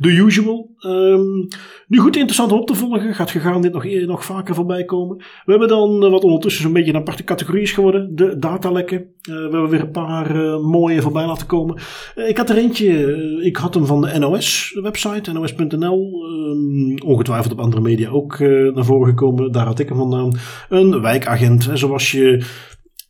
[0.00, 0.70] the usual.
[0.80, 1.48] Um,
[1.86, 3.14] nu goed, interessant op te volgen.
[3.14, 5.16] Gaat gegaan dit nog, nog vaker voorbij komen.
[5.16, 8.16] We hebben dan uh, wat ondertussen zo'n beetje een aparte categorie is geworden.
[8.16, 8.98] De datalekken.
[8.98, 11.76] Uh, we hebben weer een paar mooie voorbij laten komen.
[12.14, 13.16] ik had er eentje.
[13.42, 15.32] ik had hem van de NOS-website.
[15.32, 16.24] NOS.nl.
[16.24, 18.38] Um, ehm, ongetwijfeld op andere media ook
[18.74, 19.52] naar voren gekomen.
[19.52, 20.38] Daar had ik hem vandaan.
[20.68, 21.66] Een wijkagent.
[21.66, 22.44] Hè, zoals je...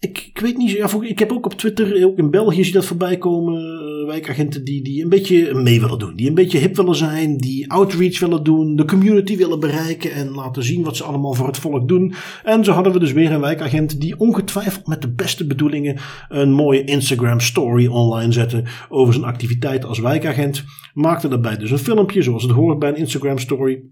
[0.00, 2.84] Ik, ik weet niet, ja, ik heb ook op Twitter, ook in België zie dat
[2.84, 6.16] voorbij komen wijkagenten die, die een beetje mee willen doen.
[6.16, 10.30] Die een beetje hip willen zijn, die outreach willen doen, de community willen bereiken en
[10.30, 12.14] laten zien wat ze allemaal voor het volk doen.
[12.44, 15.98] En zo hadden we dus weer een wijkagent die ongetwijfeld met de beste bedoelingen
[16.28, 20.64] een mooie Instagram story online zette over zijn activiteit als wijkagent.
[20.94, 23.82] Maakte daarbij dus een filmpje zoals het hoort bij een Instagram story.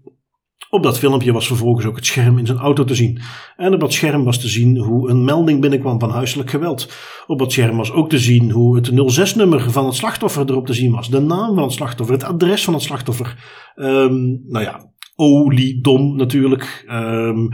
[0.69, 3.21] Op dat filmpje was vervolgens ook het scherm in zijn auto te zien.
[3.55, 6.91] En op dat scherm was te zien hoe een melding binnenkwam van huiselijk geweld.
[7.27, 10.73] Op dat scherm was ook te zien hoe het 06-nummer van het slachtoffer erop te
[10.73, 11.09] zien was.
[11.09, 13.35] De naam van het slachtoffer, het adres van het slachtoffer.
[13.75, 16.85] Um, nou ja, oliedom natuurlijk.
[16.91, 17.49] Um,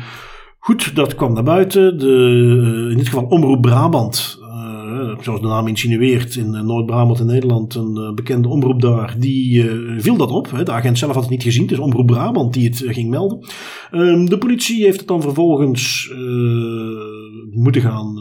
[0.59, 1.97] goed, dat kwam naar buiten.
[1.97, 4.39] De, in dit geval Omroep Brabant
[5.19, 9.69] zoals de naam insinueert, in eh, Noord-Brabant in Nederland, een eh, bekende omroep daar, die
[9.69, 10.51] eh, viel dat op.
[10.51, 10.63] Hè.
[10.63, 13.39] De agent zelf had het niet gezien, het is Omroep Brabant die het ging melden.
[13.91, 16.13] Ehm, de politie heeft het dan vervolgens
[17.51, 18.13] moeten gaan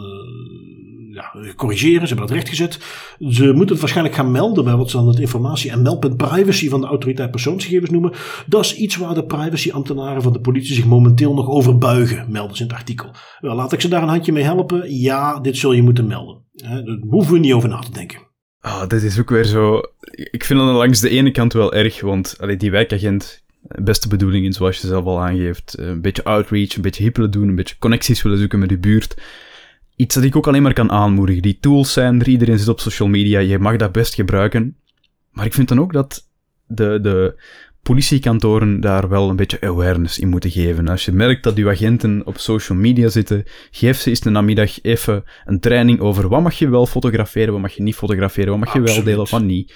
[1.11, 2.09] ja, corrigeren.
[2.09, 2.79] Ze hebben dat rechtgezet.
[3.19, 6.69] Ze moeten het waarschijnlijk gaan melden bij wat ze dan het informatie- en meldpunt privacy
[6.69, 8.13] van de autoriteit persoonsgegevens noemen.
[8.47, 12.57] Dat is iets waar de privacyambtenaren van de politie zich momenteel nog over buigen, melden
[12.57, 13.11] ze in het artikel.
[13.41, 15.01] Wel, laat ik ze daar een handje mee helpen.
[15.01, 16.44] Ja, dit zul je moeten melden.
[16.55, 18.21] Daar hoeven we niet over na te denken.
[18.61, 19.81] Ah, dit is ook weer zo.
[20.11, 24.53] Ik vind het langs de ene kant wel erg, want allee, die wijkagent, beste bedoelingen,
[24.53, 28.23] zoals je zelf al aangeeft, een beetje outreach, een beetje hippelen doen, een beetje connecties
[28.23, 29.15] willen zoeken met je buurt
[29.97, 31.43] iets dat ik ook alleen maar kan aanmoedigen.
[31.43, 34.77] Die tools zijn er, iedereen zit op social media, je mag dat best gebruiken.
[35.31, 36.29] Maar ik vind dan ook dat
[36.67, 37.43] de, de
[37.85, 40.89] politiekantoren daar wel een beetje awareness in moeten geven.
[40.89, 44.83] Als je merkt dat uw agenten op social media zitten, geef ze eens de namiddag
[44.83, 48.59] even een training over wat mag je wel fotograferen, wat mag je niet fotograferen, wat
[48.59, 49.75] mag je wel delen, van niet.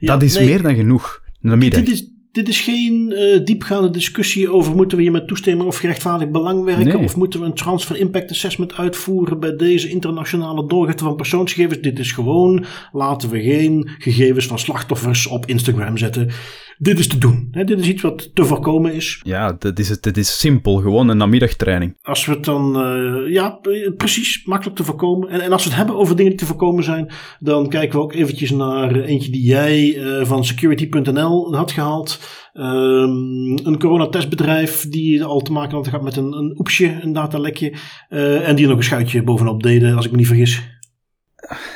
[0.00, 1.22] dat is meer dan genoeg.
[1.40, 1.80] Namiddag.
[1.80, 5.76] Dit is, dit is geen uh, diepgaande discussie over moeten we hier met toestemming of
[5.76, 11.04] gerechtvaardigd belang werken of moeten we een transfer impact assessment uitvoeren bij deze internationale doorgifte
[11.04, 11.80] van persoonsgegevens.
[11.80, 16.30] Dit is gewoon laten we geen gegevens van slachtoffers op Instagram zetten
[16.82, 17.48] dit is te doen.
[17.50, 19.20] dit is iets wat te voorkomen is.
[19.22, 20.04] Ja, dat is het.
[20.04, 20.76] Het is simpel.
[20.76, 21.96] Gewoon een namiddagtraining.
[22.02, 23.60] Als we het dan, uh, ja,
[23.96, 25.28] precies, makkelijk te voorkomen.
[25.28, 28.04] En, en als we het hebben over dingen die te voorkomen zijn, dan kijken we
[28.04, 32.20] ook eventjes naar eentje die jij uh, van security.nl had gehaald.
[32.54, 37.74] Um, een coronatestbedrijf die al te maken had gehad met een, een oepsje, een datalekje.
[38.10, 40.79] Uh, en die nog een schuitje bovenop deden, als ik me niet vergis.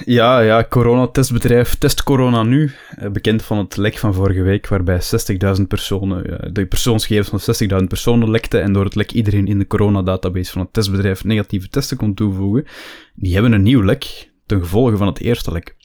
[0.04, 5.00] Ja, ja, coronatestbedrijf Test Corona Nu, eh, bekend van het lek van vorige week, waarbij
[5.00, 9.66] 60.000 personen, de persoonsgegevens van 60.000 personen lekten en door het lek iedereen in de
[9.66, 12.66] coronadatabase van het testbedrijf negatieve testen kon toevoegen.
[13.14, 15.76] Die hebben een nieuw lek ten gevolge van het eerste lek.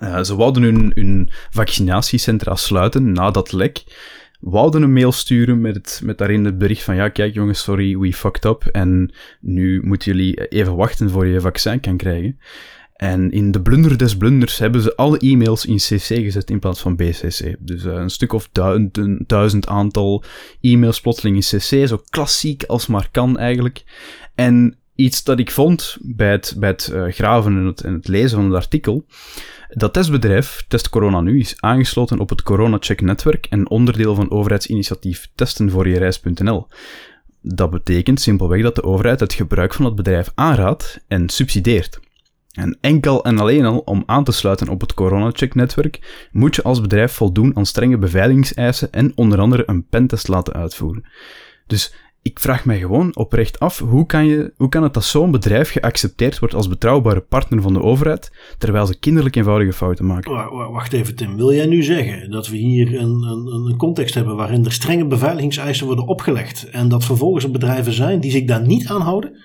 [0.00, 3.84] Uh, ze wouden hun, hun vaccinatiecentra sluiten na dat lek
[4.40, 7.98] wouden een mail sturen met, het, met daarin het bericht van ja, kijk jongens, sorry,
[7.98, 12.38] we fucked up en nu moeten jullie even wachten voor je vaccin kan krijgen.
[13.00, 16.80] En in de blunder des blunders hebben ze alle e-mails in CC gezet in plaats
[16.80, 17.56] van BCC.
[17.58, 20.24] Dus uh, een stuk of duizend, duizend aantal
[20.60, 23.84] e-mails plotseling in CC, zo klassiek als maar kan eigenlijk.
[24.34, 28.08] En iets dat ik vond bij het, bij het uh, graven en het, en het,
[28.08, 29.04] lezen van het artikel,
[29.68, 34.30] dat testbedrijf, Test Corona Nu, is aangesloten op het Corona Check netwerk en onderdeel van
[34.30, 36.66] overheidsinitiatief Testen voor je reis.nl.
[37.40, 42.00] Dat betekent simpelweg dat de overheid het gebruik van het bedrijf aanraadt en subsidieert.
[42.50, 46.80] En enkel en alleen al om aan te sluiten op het CoronaCheck-netwerk moet je als
[46.80, 51.04] bedrijf voldoen aan strenge beveiligingseisen en onder andere een pentest laten uitvoeren.
[51.66, 55.30] Dus ik vraag mij gewoon oprecht af, hoe kan, je, hoe kan het dat zo'n
[55.30, 60.32] bedrijf geaccepteerd wordt als betrouwbare partner van de overheid, terwijl ze kinderlijk eenvoudige fouten maken?
[60.72, 64.36] Wacht even Tim, wil jij nu zeggen dat we hier een, een, een context hebben
[64.36, 68.66] waarin er strenge beveiligingseisen worden opgelegd en dat vervolgens er bedrijven zijn die zich daar
[68.66, 69.38] niet aan houden?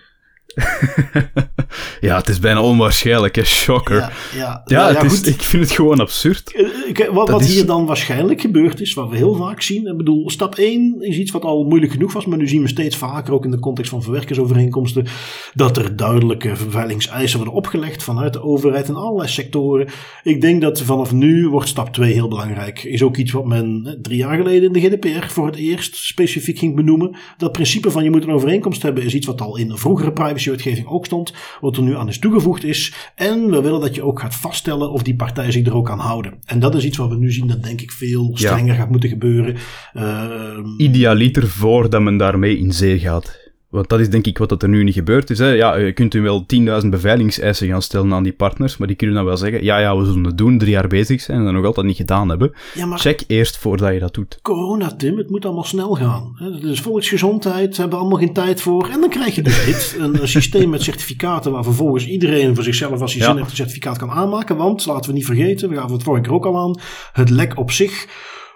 [2.08, 3.44] ja, het is bijna onwaarschijnlijk, hè?
[3.44, 3.98] Shocker.
[3.98, 4.62] Ja, ja.
[4.66, 6.54] ja, nou is, ik vind het gewoon absurd.
[6.54, 9.88] Eh, wat, wat hier dan waarschijnlijk gebeurd is, wat we heel vaak zien.
[9.88, 12.68] Ik bedoel, stap 1 is iets wat al moeilijk genoeg was, maar nu zien we
[12.68, 15.06] steeds vaker, ook in de context van verwerkersovereenkomsten,
[15.54, 19.88] dat er duidelijke beveiligingseisen worden opgelegd vanuit de overheid in allerlei sectoren.
[20.24, 22.84] Ik denk dat vanaf nu wordt stap 2 heel belangrijk.
[22.84, 26.58] Is ook iets wat men drie jaar geleden in de GDPR voor het eerst specifiek
[26.58, 27.16] ging benoemen.
[27.38, 30.14] Dat principe van je moet een overeenkomst hebben is iets wat al in de vroegere
[30.14, 32.94] privacy privacywetgeving ook stond, wat er nu aan is toegevoegd is.
[33.16, 36.00] En we willen dat je ook gaat vaststellen of die partij zich er ook aan
[36.00, 36.34] houden.
[36.46, 39.10] En dat is iets wat we nu zien dat denk ik veel strenger gaat moeten
[39.10, 39.56] gebeuren.
[39.94, 43.45] Uh, Idealiter voordat men daarmee in zee gaat.
[43.76, 45.40] Want dat is denk ik wat er nu niet gebeurd is.
[45.40, 45.48] Hè.
[45.50, 46.46] Ja, je kunt u wel
[46.82, 49.98] 10.000 beveiligingseisen gaan stellen aan die partners, maar die kunnen dan wel zeggen, ja, ja,
[49.98, 52.54] we zullen het doen, drie jaar bezig zijn en dat nog altijd niet gedaan hebben.
[52.74, 54.40] Ja, maar Check eerst voordat je dat doet.
[54.42, 56.38] corona, Tim, het moet allemaal snel gaan.
[56.62, 58.90] Dus volksgezondheid hebben we allemaal geen tijd voor.
[58.90, 62.64] En dan krijg je dus dit, een, een systeem met certificaten waar vervolgens iedereen voor
[62.64, 63.28] zichzelf als hij Ja.
[63.28, 64.58] zin heeft een certificaat kan aanmaken.
[64.58, 66.80] Want, laten we niet vergeten, we gaven het vorige keer ook al aan,
[67.14, 68.08] het lek op zich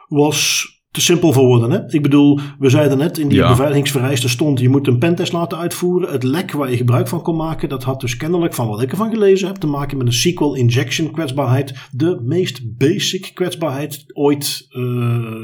[0.08, 1.72] was te simpel voor woorden.
[1.72, 1.94] Hè?
[1.94, 3.50] Ik bedoel, we zeiden net, in die Ja.
[3.50, 6.12] beveiligingsvereisten stond, je moet een pentest laten uitvoeren.
[6.12, 8.92] Het lek waar je gebruik van kon maken, dat had dus kennelijk, van wat ik
[8.92, 11.74] ervan gelezen heb, te maken met een SQL injection kwetsbaarheid.
[11.92, 14.82] De meest basic kwetsbaarheid ooit eh,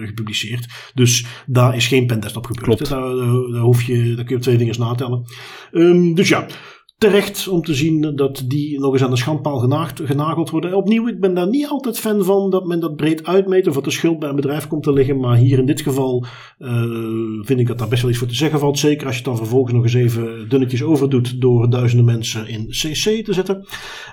[0.06, 0.66] gepubliceerd.
[0.94, 2.66] Dus daar is geen pentest op gebeurd.
[2.66, 2.90] Klopt.
[2.90, 5.24] Daar, daar, daar hoef je, daar kun je op twee vingers natellen.
[5.72, 6.46] Ehm, dus ja,
[6.98, 10.74] terecht om te zien dat die nog eens aan de schandpaal genaagd, genageld worden.
[10.74, 13.84] Opnieuw, ik ben daar niet altijd fan van dat men dat breed uitmeet of dat
[13.84, 15.20] de schuld bij een bedrijf komt te liggen.
[15.20, 16.26] Maar hier in dit geval
[16.60, 16.84] eh,
[17.42, 18.80] vind ik dat daar best wel iets voor te zeggen valt.
[18.80, 22.68] Zeker als je het dan vervolgens nog eens even dunnetjes overdoet door duizenden mensen in
[22.70, 23.66] CC te zetten.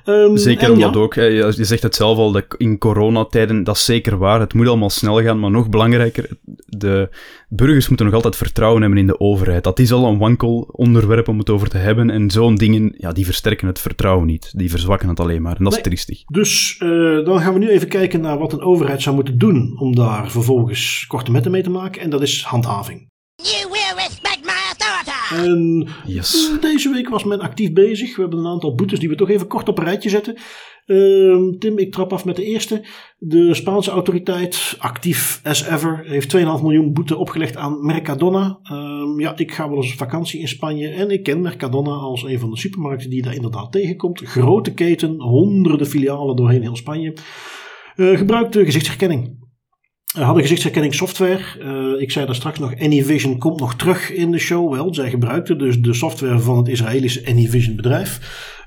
[0.04, 3.84] Ehm, Zeker omdat ja, ook, je zegt het zelf al, dat in coronatijden, dat is
[3.84, 4.40] zeker waar.
[4.40, 6.28] Het moet allemaal snel gaan, maar nog belangrijker,
[6.66, 7.08] de
[7.48, 9.64] burgers moeten nog altijd vertrouwen hebben in de overheid.
[9.64, 12.10] Dat is al een wankel onderwerp om het over te hebben.
[12.10, 14.52] En zo'n dingen, ja, die versterken het vertrouwen niet.
[14.56, 15.56] Die verzwakken het alleen maar.
[15.56, 16.22] En dat is triestig.
[16.24, 16.88] Dus eh,
[17.24, 20.30] dan gaan we nu even kijken naar wat een overheid zou moeten doen om daar
[20.30, 22.02] vervolgens korte metten mee te maken.
[22.02, 23.10] En dat is handhaving.
[25.36, 26.50] En Yes.
[26.54, 28.16] Eh, Deze week was men actief bezig.
[28.16, 30.36] We hebben een aantal boetes die we toch even kort op een rijtje zetten.
[30.86, 32.84] Ehm, Tim, ik trap af met de eerste.
[33.18, 38.58] De Spaanse autoriteit, actief as ever, heeft 2,5 miljoen boete opgelegd aan Mercadona.
[38.62, 42.22] Ehm, ja, ik ga wel eens op vakantie in Spanje en ik ken Mercadona als
[42.22, 44.20] een van de supermarkten die je daar inderdaad tegenkomt.
[44.24, 47.16] Grote keten, honderden filialen doorheen heel Spanje.
[47.96, 49.41] Eh gebruikte gezichtsherkenning.
[50.12, 51.40] We hadden gezichtsherkenningssoftware.
[51.60, 54.72] Eh, ik zei daar straks nog, Anyvision komt nog terug in de show.
[54.72, 58.20] Wel, zij gebruikten dus de software van het Israëlische Anyvision bedrijf.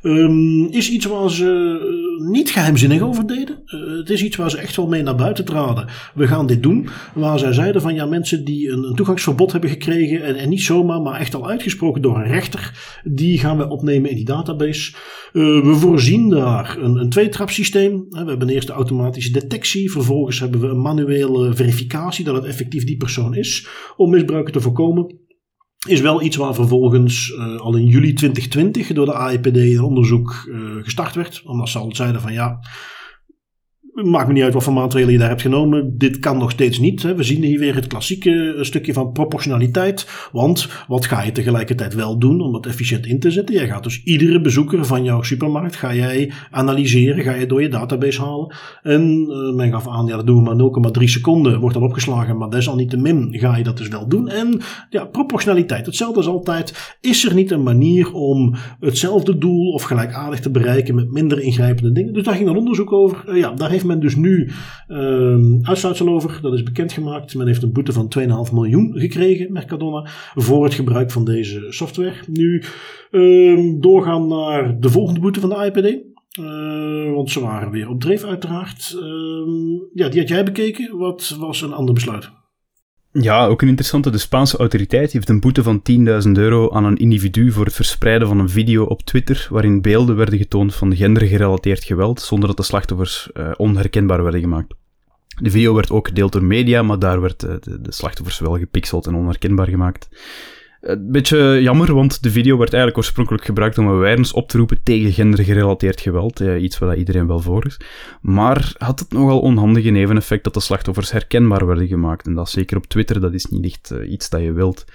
[0.06, 3.62] Ehm, is iets waar ze eh, niet geheimzinnig over deden.
[3.66, 5.88] Eh, het is iets waar ze echt wel mee naar buiten traden.
[6.14, 6.90] We gaan dit doen.
[7.14, 10.24] Waar zij zeiden van ja, mensen die een, een toegangsverbod hebben gekregen.
[10.24, 13.00] En, en niet zomaar, maar echt al uitgesproken door een rechter.
[13.04, 14.94] Die gaan we opnemen in die database.
[14.94, 18.06] Eh, we voorzien daar een, een tweetrapsysteem.
[18.10, 19.92] We hebben eerst de automatische detectie.
[19.92, 23.68] Vervolgens hebben we een manuele verificatie dat het effectief die persoon is.
[23.98, 25.25] Om misbruiken te voorkomen.
[25.86, 30.48] Is wel iets waar vervolgens eh, al in juli 2020 door de AIPD een onderzoek
[30.52, 31.42] eh, gestart werd.
[31.46, 32.60] Omdat ze al zeiden van ja,
[34.04, 35.98] maakt me niet uit wat voor maatregelen je daar hebt genomen.
[35.98, 37.04] Dit kan nog steeds niet.
[37.04, 37.16] Hè.
[37.16, 40.30] We zien hier weer het klassieke eh, stukje van proportionaliteit.
[40.32, 43.56] Want wat ga je tegelijkertijd wel doen om dat efficiënt in te zetten?
[43.56, 47.70] Jij gaat dus iedere bezoeker van jouw supermarkt ga jij analyseren, ga je door je
[47.70, 48.56] database halen.
[48.82, 52.38] En eh, men gaf aan, ja dat doen we maar 0,3 seconden, wordt dan opgeslagen.
[52.38, 54.30] Maar desalniettemin ga je dat dus wel doen.
[54.30, 55.86] En ja, proportionaliteit.
[55.86, 56.98] Hetzelfde als altijd.
[57.02, 61.92] Is er niet een manier om hetzelfde doel of gelijkaardig te bereiken met minder ingrijpende
[61.92, 62.14] dingen?
[62.14, 63.24] Dus daar ging een onderzoek over.
[63.28, 64.52] Eh, ja, daar heeft men dus nu
[64.88, 66.40] ehm uitsluitsel over.
[66.42, 67.36] Dat is bekendgemaakt.
[67.36, 68.14] Men heeft een boete van
[68.48, 72.16] 2,5 miljoen gekregen, Mercadona, voor het gebruik van deze software.
[72.28, 72.64] Nu
[73.12, 76.14] ehm, doorgaan naar de volgende boete van de IPD.
[76.36, 78.96] Eh, want ze waren weer op dreef uiteraard.
[79.00, 80.98] Ehm, ja, die had jij bekeken.
[80.98, 82.30] Wat was een ander besluit?
[83.22, 84.10] Ja, ook een interessante.
[84.10, 85.82] De Spaanse autoriteit heeft een boete van
[86.26, 90.16] 10.000 euro aan een individu voor het verspreiden van een video op Twitter waarin beelden
[90.16, 94.74] werden getoond van gendergerelateerd geweld, zonder dat de slachtoffers eh, onherkenbaar werden gemaakt.
[95.42, 98.58] De video werd ook gedeeld door media, maar daar werd eh, de, de slachtoffers wel
[98.58, 100.10] gepixeld en onherkenbaar gemaakt.
[100.86, 104.84] Een beetje jammer, want de video werd eigenlijk oorspronkelijk gebruikt om awareness op te roepen
[104.84, 107.80] tegen gendergerelateerd geweld, eh, iets waar iedereen wel voor is.
[108.22, 112.28] Maar had het nogal onhandige neveneffect dat de slachtoffers herkenbaar werden gemaakt.
[112.28, 114.86] En dat zeker op Twitter, dat is niet echt eh, iets dat je wilt.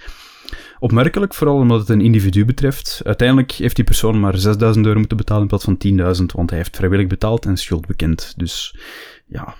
[0.79, 3.01] Opmerkelijk, vooral omdat het een individu betreft.
[3.05, 6.59] Uiteindelijk heeft die persoon maar 6000 euro moeten betalen in plaats van 10.000, want hij
[6.59, 8.35] heeft vrijwillig betaald en schuld bekend.
[8.37, 8.77] Dus
[9.27, 9.55] ja,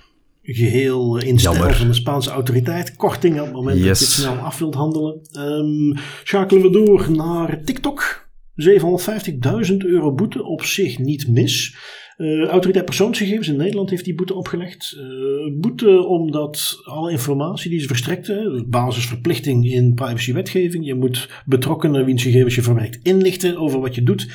[0.55, 2.95] geheel in stijl van de Spaanse autoriteit.
[2.95, 5.19] Korting op het moment dat je snel af wilt handelen.
[5.31, 8.29] Ehm, schakelen we door naar TikTok.
[8.55, 11.75] 750.000 euro boete op zich niet mis.
[12.17, 14.97] Eh, autoriteit persoonsgegevens in Nederland heeft die boete opgelegd.
[14.97, 22.23] Eh, boete omdat alle informatie die ze verstrekten, basisverplichting in privacywetgeving, je moet betrokkenen wiens
[22.23, 24.27] gegevens je verwerkt inlichten over wat je doet.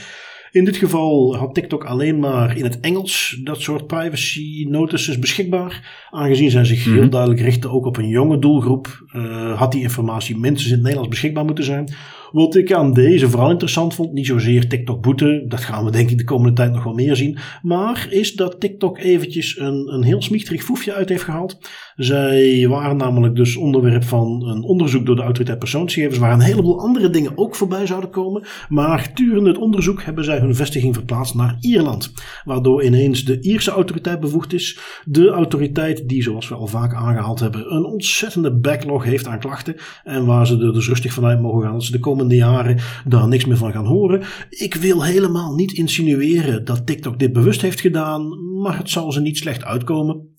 [0.57, 6.07] In dit geval had TikTok alleen maar in het Engels dat soort privacy notices beschikbaar.
[6.11, 7.09] Aangezien zij zich heel Mhm.
[7.09, 11.11] duidelijk richten ook op een jonge doelgroep, eh, had die informatie minstens in het Nederlands
[11.11, 11.95] beschikbaar moeten zijn.
[12.33, 16.11] Wat ik aan deze vooral interessant vond, niet zozeer TikTok boete, dat gaan we denk
[16.11, 20.03] ik de komende tijd nog wel meer zien, maar is dat TikTok eventjes een, een
[20.03, 21.59] heel smichterig foefje uit heeft gehaald.
[21.97, 26.81] Zij waren namelijk dus onderwerp van een onderzoek door de autoriteit persoonsgegevens, waar een heleboel
[26.81, 31.35] andere dingen ook voorbij zouden komen, maar gedurende het onderzoek hebben zij hun vestiging verplaatst
[31.35, 32.13] naar Ierland,
[32.45, 37.41] waardoor ineens de Ierse autoriteit bevoegd is, de autoriteit die, zoals we al vaak aangehaald
[37.41, 41.63] hebben, een ontzettende backlog heeft aan klachten en waar ze er dus rustig vanuit mogen
[41.63, 44.23] gaan dat ze de komende jaren daar niks meer van gaan horen.
[44.51, 49.21] Ik wil helemaal niet insinueren dat TikTok dit bewust heeft gedaan, maar het zal ze
[49.21, 50.35] niet slecht uitkomen.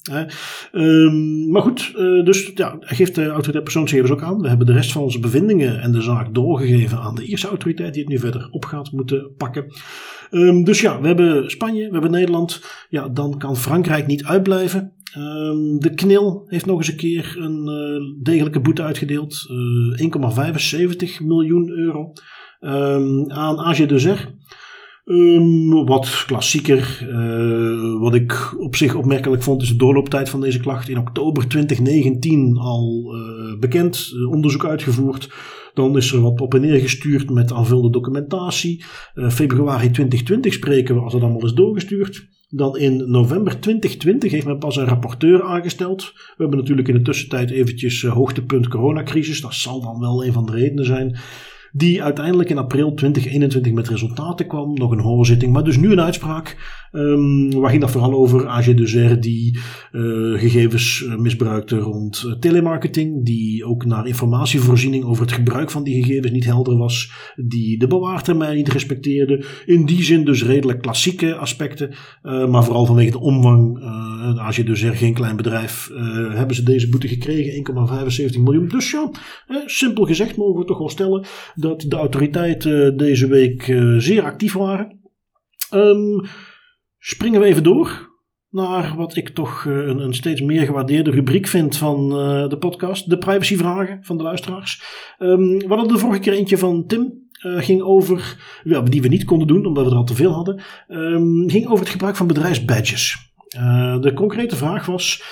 [0.71, 4.41] Um, maar goed, uh, dus ja, geeft de autoriteit persoonsgegevens ook aan.
[4.41, 7.93] We hebben de rest van onze bevindingen en de zaak doorgegeven aan de Ierse autoriteit
[7.93, 9.65] die het nu verder op gaat moeten pakken.
[10.31, 12.61] Um, dus ja, we hebben Spanje, we hebben Nederland.
[12.89, 14.93] Ja, dan kan Frankrijk niet uitblijven.
[15.17, 19.47] Um, de KNIL heeft nog eens een keer een uh, degelijke boete uitgedeeld.
[19.51, 22.13] Uh, 1,75 miljoen euro
[23.27, 23.85] aan AG.
[25.09, 27.07] Um, wat klassieker.
[27.09, 30.89] Uh, wat ik op zich opmerkelijk vond is de doorlooptijd van deze klacht.
[30.89, 35.29] In oktober 2019 al uh, bekend, uh, onderzoek uitgevoerd.
[35.73, 38.83] Dan is er wat op en neer gestuurd met aanvullende documentatie.
[39.29, 42.27] februari 2020 spreken we als dat allemaal is doorgestuurd.
[42.49, 46.11] Dan in november 2020 heeft men pas een rapporteur aangesteld.
[46.13, 49.41] We hebben natuurlijk in de tussentijd eventjes hoogtepunt coronacrisis.
[49.41, 51.17] Dat zal dan wel een van de redenen zijn
[51.71, 54.73] die uiteindelijk in april 2021 met resultaten kwam.
[54.73, 56.55] Nog een hoorzitting, maar dus nu een uitspraak.
[56.91, 58.47] Um, waar ging dat vooral over?
[58.47, 59.59] AG de die
[59.91, 63.25] uh, gegevens eh, misbruikte rond uh, telemarketing.
[63.25, 67.11] Die ook naar informatievoorziening over het gebruik van die gegevens niet helder was.
[67.35, 69.45] Die de bewaartermijn niet respecteerde.
[69.65, 71.93] In die zin dus redelijk klassieke aspecten.
[72.21, 73.77] Maar vooral vanwege de omvang.
[73.79, 75.89] Uh, AG de geen klein bedrijf.
[76.29, 77.75] hebben ze deze boete gekregen.
[78.33, 78.67] 1,75 miljoen.
[78.67, 79.09] Dus ja,
[79.65, 81.25] simpel gezegd mogen we toch wel stellen
[81.59, 83.63] dat de autoriteiten deze week
[83.97, 84.99] zeer actief waren.
[85.73, 86.25] Um,
[86.97, 88.15] springen we even door
[88.49, 92.09] naar wat ik toch eh, een, een steeds meer gewaardeerde rubriek vind van
[92.49, 93.09] de podcast.
[93.09, 94.83] De privacyvragen van de luisteraars.
[95.19, 97.25] Um, we hadden de vorige keer eentje van Tim.
[97.39, 98.37] Ging over,
[98.83, 100.61] die we niet konden doen omdat we er al te veel hadden.
[100.87, 103.31] Um, ging over het gebruik van bedrijfsbadges.
[104.01, 105.23] De concrete vraag was: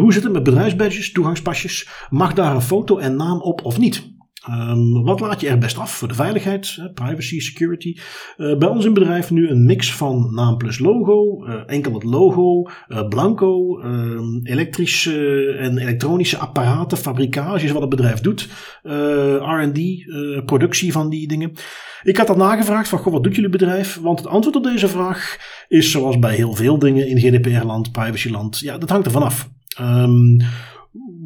[0.00, 1.88] hoe zit het met bedrijfsbadges, toegangspasjes?
[2.10, 4.16] Mag daar een foto en naam op of niet?
[4.50, 7.96] Um, wat laat je er best af voor de veiligheid, privacy, security?
[8.36, 12.04] Uh, bij ons in bedrijf nu een mix van naam plus logo, uh, enkel het
[12.04, 12.70] logo,
[13.08, 18.48] blanco, ehm, elektrische en elektronische apparaten, fabrikages wat het bedrijf doet,
[18.82, 20.06] R&D,
[20.44, 21.52] productie van die dingen.
[22.02, 23.98] Ik had dat nagevraagd van, goh, wat doet jullie bedrijf?
[24.00, 25.36] Want het antwoord op deze vraag
[25.68, 29.48] is zoals bij heel veel dingen in GDPR-land, privacyland, ja, dat hangt er vanaf.
[29.80, 30.36] Um,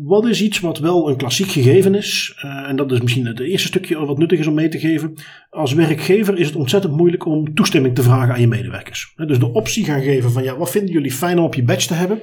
[0.05, 3.41] wat is iets wat wel een klassiek gegeven is, uh, en dat is misschien het
[3.41, 5.15] eerste stukje wat nuttig is om mee te geven.
[5.51, 9.13] Als werkgever is het ontzettend moeilijk om toestemming te vragen aan je medewerkers.
[9.17, 11.87] Dus de optie gaan geven van ja, wat vinden jullie fijn om op je badge
[11.87, 12.23] te hebben,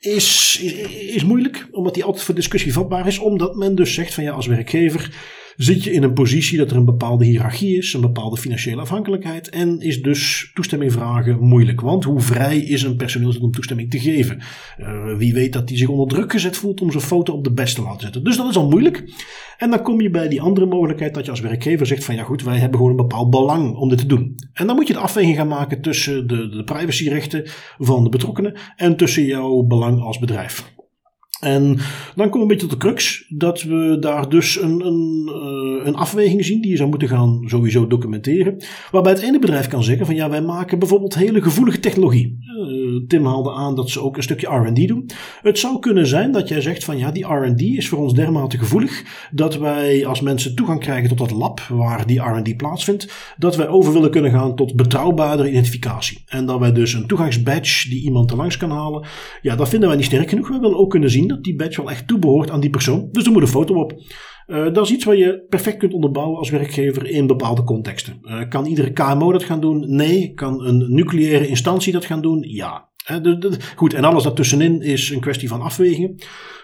[0.00, 4.14] is, is, is moeilijk, omdat die altijd voor discussie vatbaar is, omdat men dus zegt
[4.14, 5.10] van ja, als werkgever
[5.58, 9.48] zit je in een positie dat er een bepaalde hiërarchie is, een bepaalde financiële afhankelijkheid
[9.48, 11.80] en is dus toestemming vragen moeilijk.
[11.80, 14.38] Want hoe vrij is een personeelslid om toestemming te geven?
[14.80, 17.52] Uh, wie weet dat hij zich onder druk gezet voelt om zijn foto op de
[17.52, 18.24] beste te laten zetten.
[18.24, 19.04] Dus dat is al moeilijk.
[19.58, 22.22] En dan kom je bij die andere mogelijkheid dat je als werkgever zegt van ja
[22.22, 24.34] goed, wij hebben gewoon een bepaald belang om dit te doen.
[24.52, 27.42] En dan moet je de afweging gaan maken tussen de, de privacyrechten
[27.78, 30.76] van de betrokkenen en tussen jouw belang als bedrijf.
[31.40, 31.78] En
[32.14, 35.86] dan komen we een beetje tot de crux dat we daar dus een, een, eh,
[35.86, 38.62] een afweging zien die je zou moeten gaan sowieso documenteren.
[38.90, 42.38] Waarbij het ene bedrijf kan zeggen van ja, wij maken bijvoorbeeld hele gevoelige technologie.
[43.06, 45.10] Tim haalde aan dat ze ook een stukje R&D doen.
[45.42, 48.58] Het zou kunnen zijn dat jij zegt van ja, die R&D is voor ons dermate
[48.58, 53.56] gevoelig dat wij als mensen toegang krijgen tot dat lab waar die R&D plaatsvindt, dat
[53.56, 56.22] wij over willen kunnen gaan tot betrouwbaardere identificatie.
[56.26, 59.06] En dat wij dus een toegangsbadge die iemand er langs kan halen,
[59.42, 60.48] ja, dat vinden wij niet sterk genoeg.
[60.48, 63.08] We willen ook kunnen zien dat die badge wel echt toebehoort aan die persoon.
[63.12, 64.02] Dus er moet een foto op.
[64.46, 68.18] Uh, dat is iets wat je perfect kunt onderbouwen als werkgever in bepaalde contexten.
[68.22, 69.84] Uh, kan iedere KMO dat gaan doen?
[69.96, 70.32] Nee.
[70.34, 72.44] Kan een nucleaire instantie dat gaan doen?
[72.48, 72.87] Ja.
[73.76, 76.14] Goed, en alles daartussenin is een kwestie van afwegingen.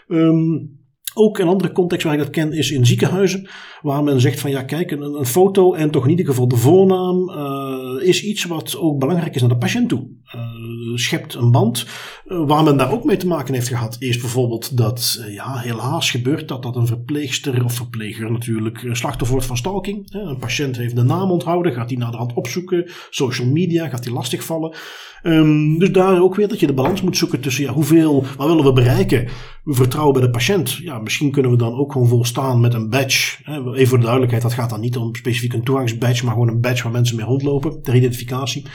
[0.09, 0.83] Um,
[1.15, 3.49] ook een andere context waar ik dat ken is in ziekenhuizen,
[3.83, 7.31] waar men zegt van ja kijk, een, foto en toch in ieder geval de voornaam
[7.31, 10.09] uh, is iets wat ook belangrijk is naar de patiënt toe.
[10.35, 10.64] Uh,
[10.95, 11.87] schept een band
[12.25, 13.97] waar men daar ook mee te maken heeft gehad.
[13.99, 19.47] Eerst bijvoorbeeld dat, ja, helaas gebeurt dat dat een verpleegster of verpleger natuurlijk slachtoffer wordt
[19.47, 20.13] van stalking.
[20.13, 22.91] Een patiënt heeft de naam onthouden, gaat die naar opzoeken.
[23.11, 24.77] Social media gaat die lastigvallen.
[25.23, 28.47] Um, dus daar ook weer dat je de balans moet zoeken tussen ja, hoeveel, wat
[28.47, 29.29] willen we bereiken?
[29.65, 30.73] We vertrouwen bij de patiënt.
[30.73, 33.37] Ja, misschien kunnen we dan ook gewoon volstaan met een badge.
[33.47, 36.61] Even voor de duidelijkheid, dat gaat dan niet om specifiek een toegangsbadge, maar gewoon een
[36.61, 38.67] badge waar mensen mee rondlopen ter identificatie.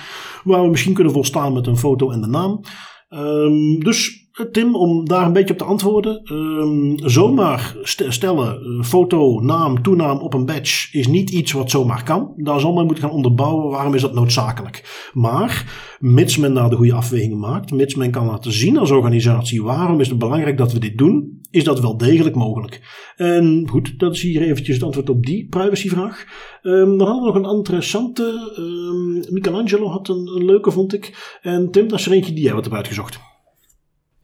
[0.44, 2.62] Waar we misschien kunnen volstaan met een foto en de naam.
[3.10, 6.34] Um, dus Tim, om daar een beetje op te antwoorden.
[6.34, 12.04] Um, zomaar stellen, uh, foto, naam, toenaam op een badge is niet iets wat zomaar
[12.04, 12.34] kan.
[12.36, 15.10] Daar zal men moeten gaan onderbouwen waarom is dat noodzakelijk.
[15.14, 15.66] Maar,
[16.00, 20.00] mits men daar de goede afwegingen maakt, mits men kan laten zien als organisatie waarom
[20.00, 22.82] is het belangrijk dat we dit doen, is dat wel degelijk mogelijk.
[23.16, 26.26] En goed, dat is hier eventjes het antwoord op die privacyvraag.
[26.62, 28.54] Dan hadden we nog een interessante.
[28.58, 31.38] Um, Michelangelo had een, een, leuke, vond ik.
[31.42, 33.29] En Tim, dat is er eentje die jij wat hebt uitgezocht.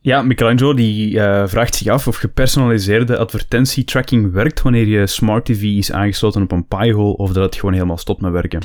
[0.05, 5.61] Ja, Michelangelo die uh, vraagt zich af of gepersonaliseerde advertentietracking werkt wanneer je smart TV
[5.61, 8.61] is aangesloten op een piehole of dat het gewoon helemaal stopt met werken.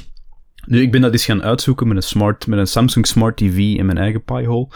[0.67, 3.59] Nu, ik ben dat eens gaan uitzoeken met een, smart, met een Samsung Smart TV
[3.59, 4.69] in mijn eigen piehole.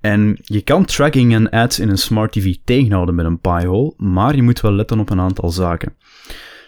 [0.00, 4.36] En je kan tracking en ads in een Smart TV tegenhouden met een piehole, maar
[4.36, 5.94] je moet wel letten op een aantal zaken.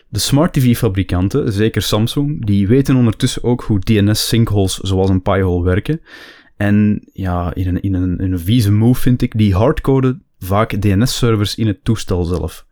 [0.09, 6.01] De Smart TV-fabrikanten, zeker Samsung, die weten ondertussen ook hoe DNS-sinkholes zoals een piehole werken.
[6.57, 11.55] En ja, in een, in een, een vieze move vind ik, die hardcoden vaak DNS-servers
[11.55, 12.67] in het toestel zelf.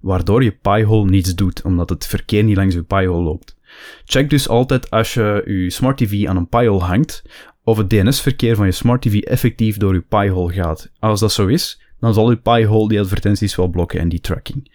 [0.00, 3.56] Waardoor je piehole niets doet, omdat het verkeer niet langs je piehole loopt.
[4.04, 7.22] Check dus altijd als je je Smart TV aan een piehole hangt,
[7.64, 10.90] of het DNS-verkeer van je Smart TV effectief door je piehole gaat.
[10.98, 14.70] Als dat zo is, dan zal je piehole die advertenties wel blokken en die tracking.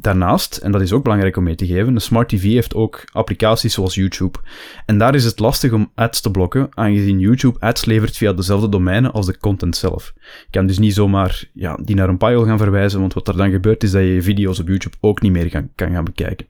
[0.00, 3.04] Daarnaast, en dat is ook belangrijk om mee te geven, de Smart TV heeft ook
[3.12, 4.38] applicaties zoals YouTube.
[4.86, 8.68] En daar is het lastig om ads te blokken, aangezien YouTube ads levert via dezelfde
[8.68, 10.12] domeinen als de content zelf.
[10.16, 13.36] Je kan dus niet zomaar ja, die naar een pile gaan verwijzen, want wat er
[13.36, 16.46] dan gebeurt is dat je video's op YouTube ook niet meer kan gaan bekijken.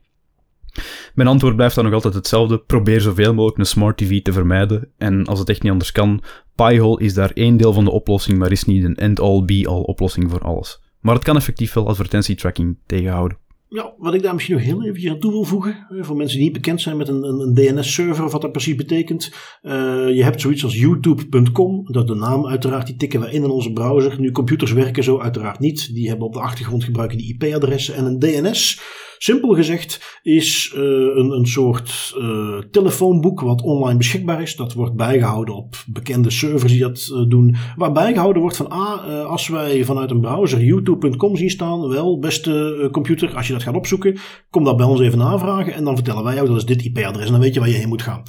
[1.13, 2.57] Mijn antwoord blijft dan nog altijd hetzelfde.
[2.57, 4.91] Probeer zoveel mogelijk een smart TV te vermijden.
[4.97, 6.23] En als het echt niet anders kan,
[6.55, 10.31] Piehole is daar één deel van de oplossing, maar is niet een end-all be-all oplossing
[10.31, 10.81] voor alles.
[10.99, 13.40] Maar het kan effectief wel advertentietracking tegenhouden.
[13.73, 16.45] Ja, wat ik daar misschien nog heel even aan toe wil voegen, voor mensen die
[16.45, 19.33] niet bekend zijn met een, een, een DNS-server of wat dat precies betekent.
[19.63, 19.71] Uh,
[20.15, 23.73] je hebt zoiets als youtube.com, dat de naam uiteraard, die tikken we in in onze
[23.73, 24.19] browser.
[24.19, 28.05] Nu, computers werken zo uiteraard niet, die hebben op de achtergrond gebruiken die IP-adressen en
[28.05, 28.81] een DNS
[29.23, 34.55] Simpel gezegd is uh, een, een soort uh, telefoonboek wat online beschikbaar is.
[34.55, 37.55] Dat wordt bijgehouden op bekende servers die dat uh, doen.
[37.75, 42.87] Waar bijgehouden wordt van, ah, als wij vanuit een browser youtube.com zien staan, wel, beste
[42.91, 44.17] computer, als je dat gaat opzoeken,
[44.49, 47.25] kom dat bij ons even navragen en dan vertellen wij jou dat is dit IP-adres
[47.25, 48.23] en dan weet je waar je heen moet gaan.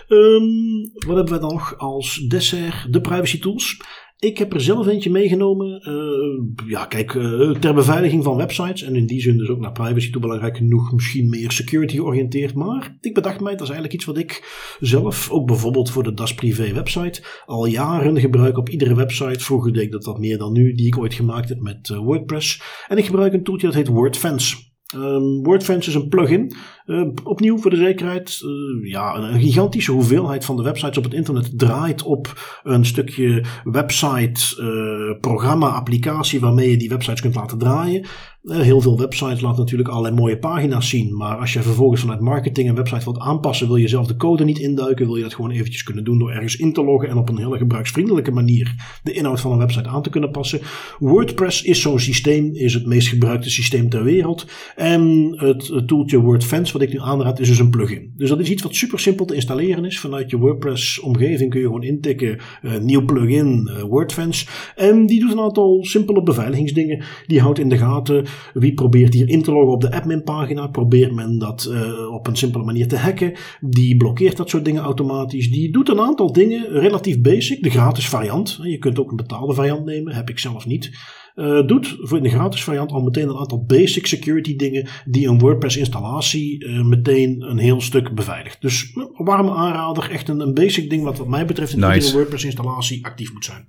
[0.08, 2.94] Um, wat hebben we dan nog als dessert?
[2.94, 3.82] De privacy tools.
[4.20, 5.82] Ik heb er zelf eentje meegenomen.
[5.90, 8.84] Uh, ja, kijk, uh, ter beveiliging van websites.
[8.84, 10.94] En in die zin dus ook naar privacy toe belangrijk genoeg.
[10.94, 12.54] Misschien meer security georiënteerd.
[12.54, 14.48] Maar ik bedacht mij, dat is eigenlijk iets wat ik
[14.80, 19.44] zelf, ook bijvoorbeeld voor de Das Privé website, al jaren gebruik op iedere website.
[19.44, 21.98] Vroeger deed ik dat wat meer dan nu, die ik ooit gemaakt heb met uh,
[21.98, 22.62] WordPress.
[22.88, 24.69] En ik gebruik een tooltje dat heet WordFence.
[24.96, 26.56] Um, WordFence is een plugin.
[26.86, 28.42] Uh, opnieuw voor de zekerheid.
[28.46, 33.44] Uh, ja, een, gigantische hoeveelheid van de websites op het internet draait op een stukje
[33.64, 38.06] website, uh, programma, applicatie waarmee je die websites kunt laten draaien.
[38.52, 41.16] Heel veel websites laten natuurlijk allerlei mooie pagina's zien.
[41.16, 44.44] Maar als je vervolgens vanuit marketing een website wilt aanpassen, wil je zelf de code
[44.44, 47.18] niet induiken, wil je dat gewoon eventjes kunnen doen door ergens in te loggen en
[47.18, 50.60] op een hele gebruiksvriendelijke manier de inhoud van een website aan te kunnen passen.
[51.00, 54.46] WordPress is zo'n systeem, is het meest gebruikte systeem ter wereld.
[54.76, 58.14] En het, tooltje WordFence, wat ik nu aanraad, is dus een plugin.
[58.18, 60.00] Dus dat is iets wat super simpel te installeren is.
[60.00, 64.46] Vanuit je WordPress-omgeving kun je gewoon intikken, uh, nieuw plugin, uh, WordFence.
[64.76, 67.04] En die doet een aantal simpele beveiligingsdingen.
[67.28, 70.68] Die houdt in de gaten wie probeert hier in te loggen op de admin-pagina.
[70.68, 73.34] Probeert men dat uh, op een simpele manier te hacken.
[73.62, 75.52] Die blokkeert dat soort dingen automatisch.
[75.52, 77.64] Die doet een aantal dingen relatief basic.
[77.64, 78.60] De gratis variant.
[78.62, 80.16] Je kunt ook een betaalde variant nemen.
[80.16, 80.92] Heb ik zelf niet.
[81.36, 85.28] Uh, doet voor in de gratis variant al meteen een aantal basic security dingen die
[85.28, 88.62] een WordPress installatie uh, meteen een heel stuk beveiligt.
[88.62, 91.96] Dus warme aanrader, echt een, een basic ding wat wat mij betreft in nice.
[91.96, 93.68] iedere WordPress installatie actief moet zijn.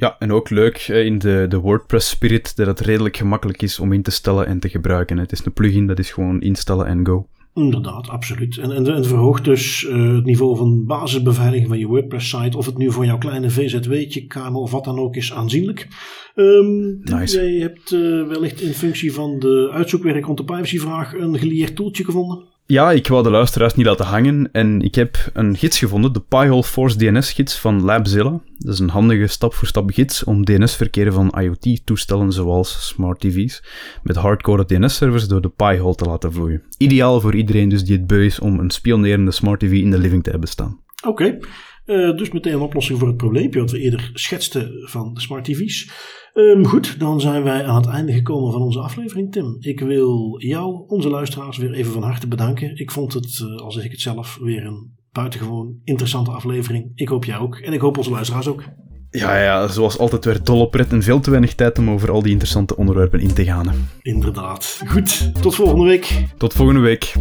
[0.00, 3.92] Ja, en ook leuk in de, de WordPress Spirit dat het redelijk gemakkelijk is om
[3.92, 5.18] in te stellen en te gebruiken.
[5.18, 7.28] Het is een plugin, dat is gewoon instellen en go.
[7.54, 8.58] Inderdaad, absoluut.
[8.58, 12.78] En, en, en verhoogt dus uh, het niveau van basisbeveiliging van je WordPress-site, of het
[12.78, 15.88] nu voor jouw kleine VZW'tje, kamer of wat dan ook is, aanzienlijk.
[16.34, 17.36] Um, nice.
[17.36, 22.04] Jij hebt uh, wellicht in functie van de uitzoekwerk rond de privacyvraag een geleerd toeltje
[22.04, 22.44] gevonden.
[22.70, 26.20] Ja, ik wou de luisteraars niet laten hangen en ik heb een gids gevonden, de
[26.20, 28.40] Pi-hole Force DNS-gids van LabZilla.
[28.58, 33.62] Dat is een handige stap-voor-stap gids om DNS-verkeer van IoT-toestellen zoals smart TV's
[34.02, 36.62] met hardcore DNS-servers door de Pi-hole te laten vloeien.
[36.78, 39.98] Ideaal voor iedereen dus die het beu is om een spionerende smart TV in de
[39.98, 40.80] living te hebben staan.
[41.06, 41.38] Oké,
[41.86, 45.44] uh, dus meteen een oplossing voor het probleempje wat we eerder schetsten van de smart
[45.44, 45.90] TV's.
[46.38, 49.56] Um, goed, dan zijn wij aan het einde gekomen van onze aflevering, Tim.
[49.60, 52.76] Ik wil jou, onze luisteraars, weer even van harte bedanken.
[52.76, 56.92] Ik vond het, uh, al zeg ik het zelf, weer een buitengewoon interessante aflevering.
[56.94, 57.56] Ik hoop jij ook.
[57.56, 58.64] En ik hoop onze luisteraars ook.
[59.10, 62.10] Ja, ja, zoals altijd weer dol op pret en veel te weinig tijd om over
[62.10, 63.88] al die interessante onderwerpen in te gaan.
[64.02, 64.82] Inderdaad.
[64.86, 66.26] Goed, tot volgende week.
[66.36, 67.14] Tot volgende week.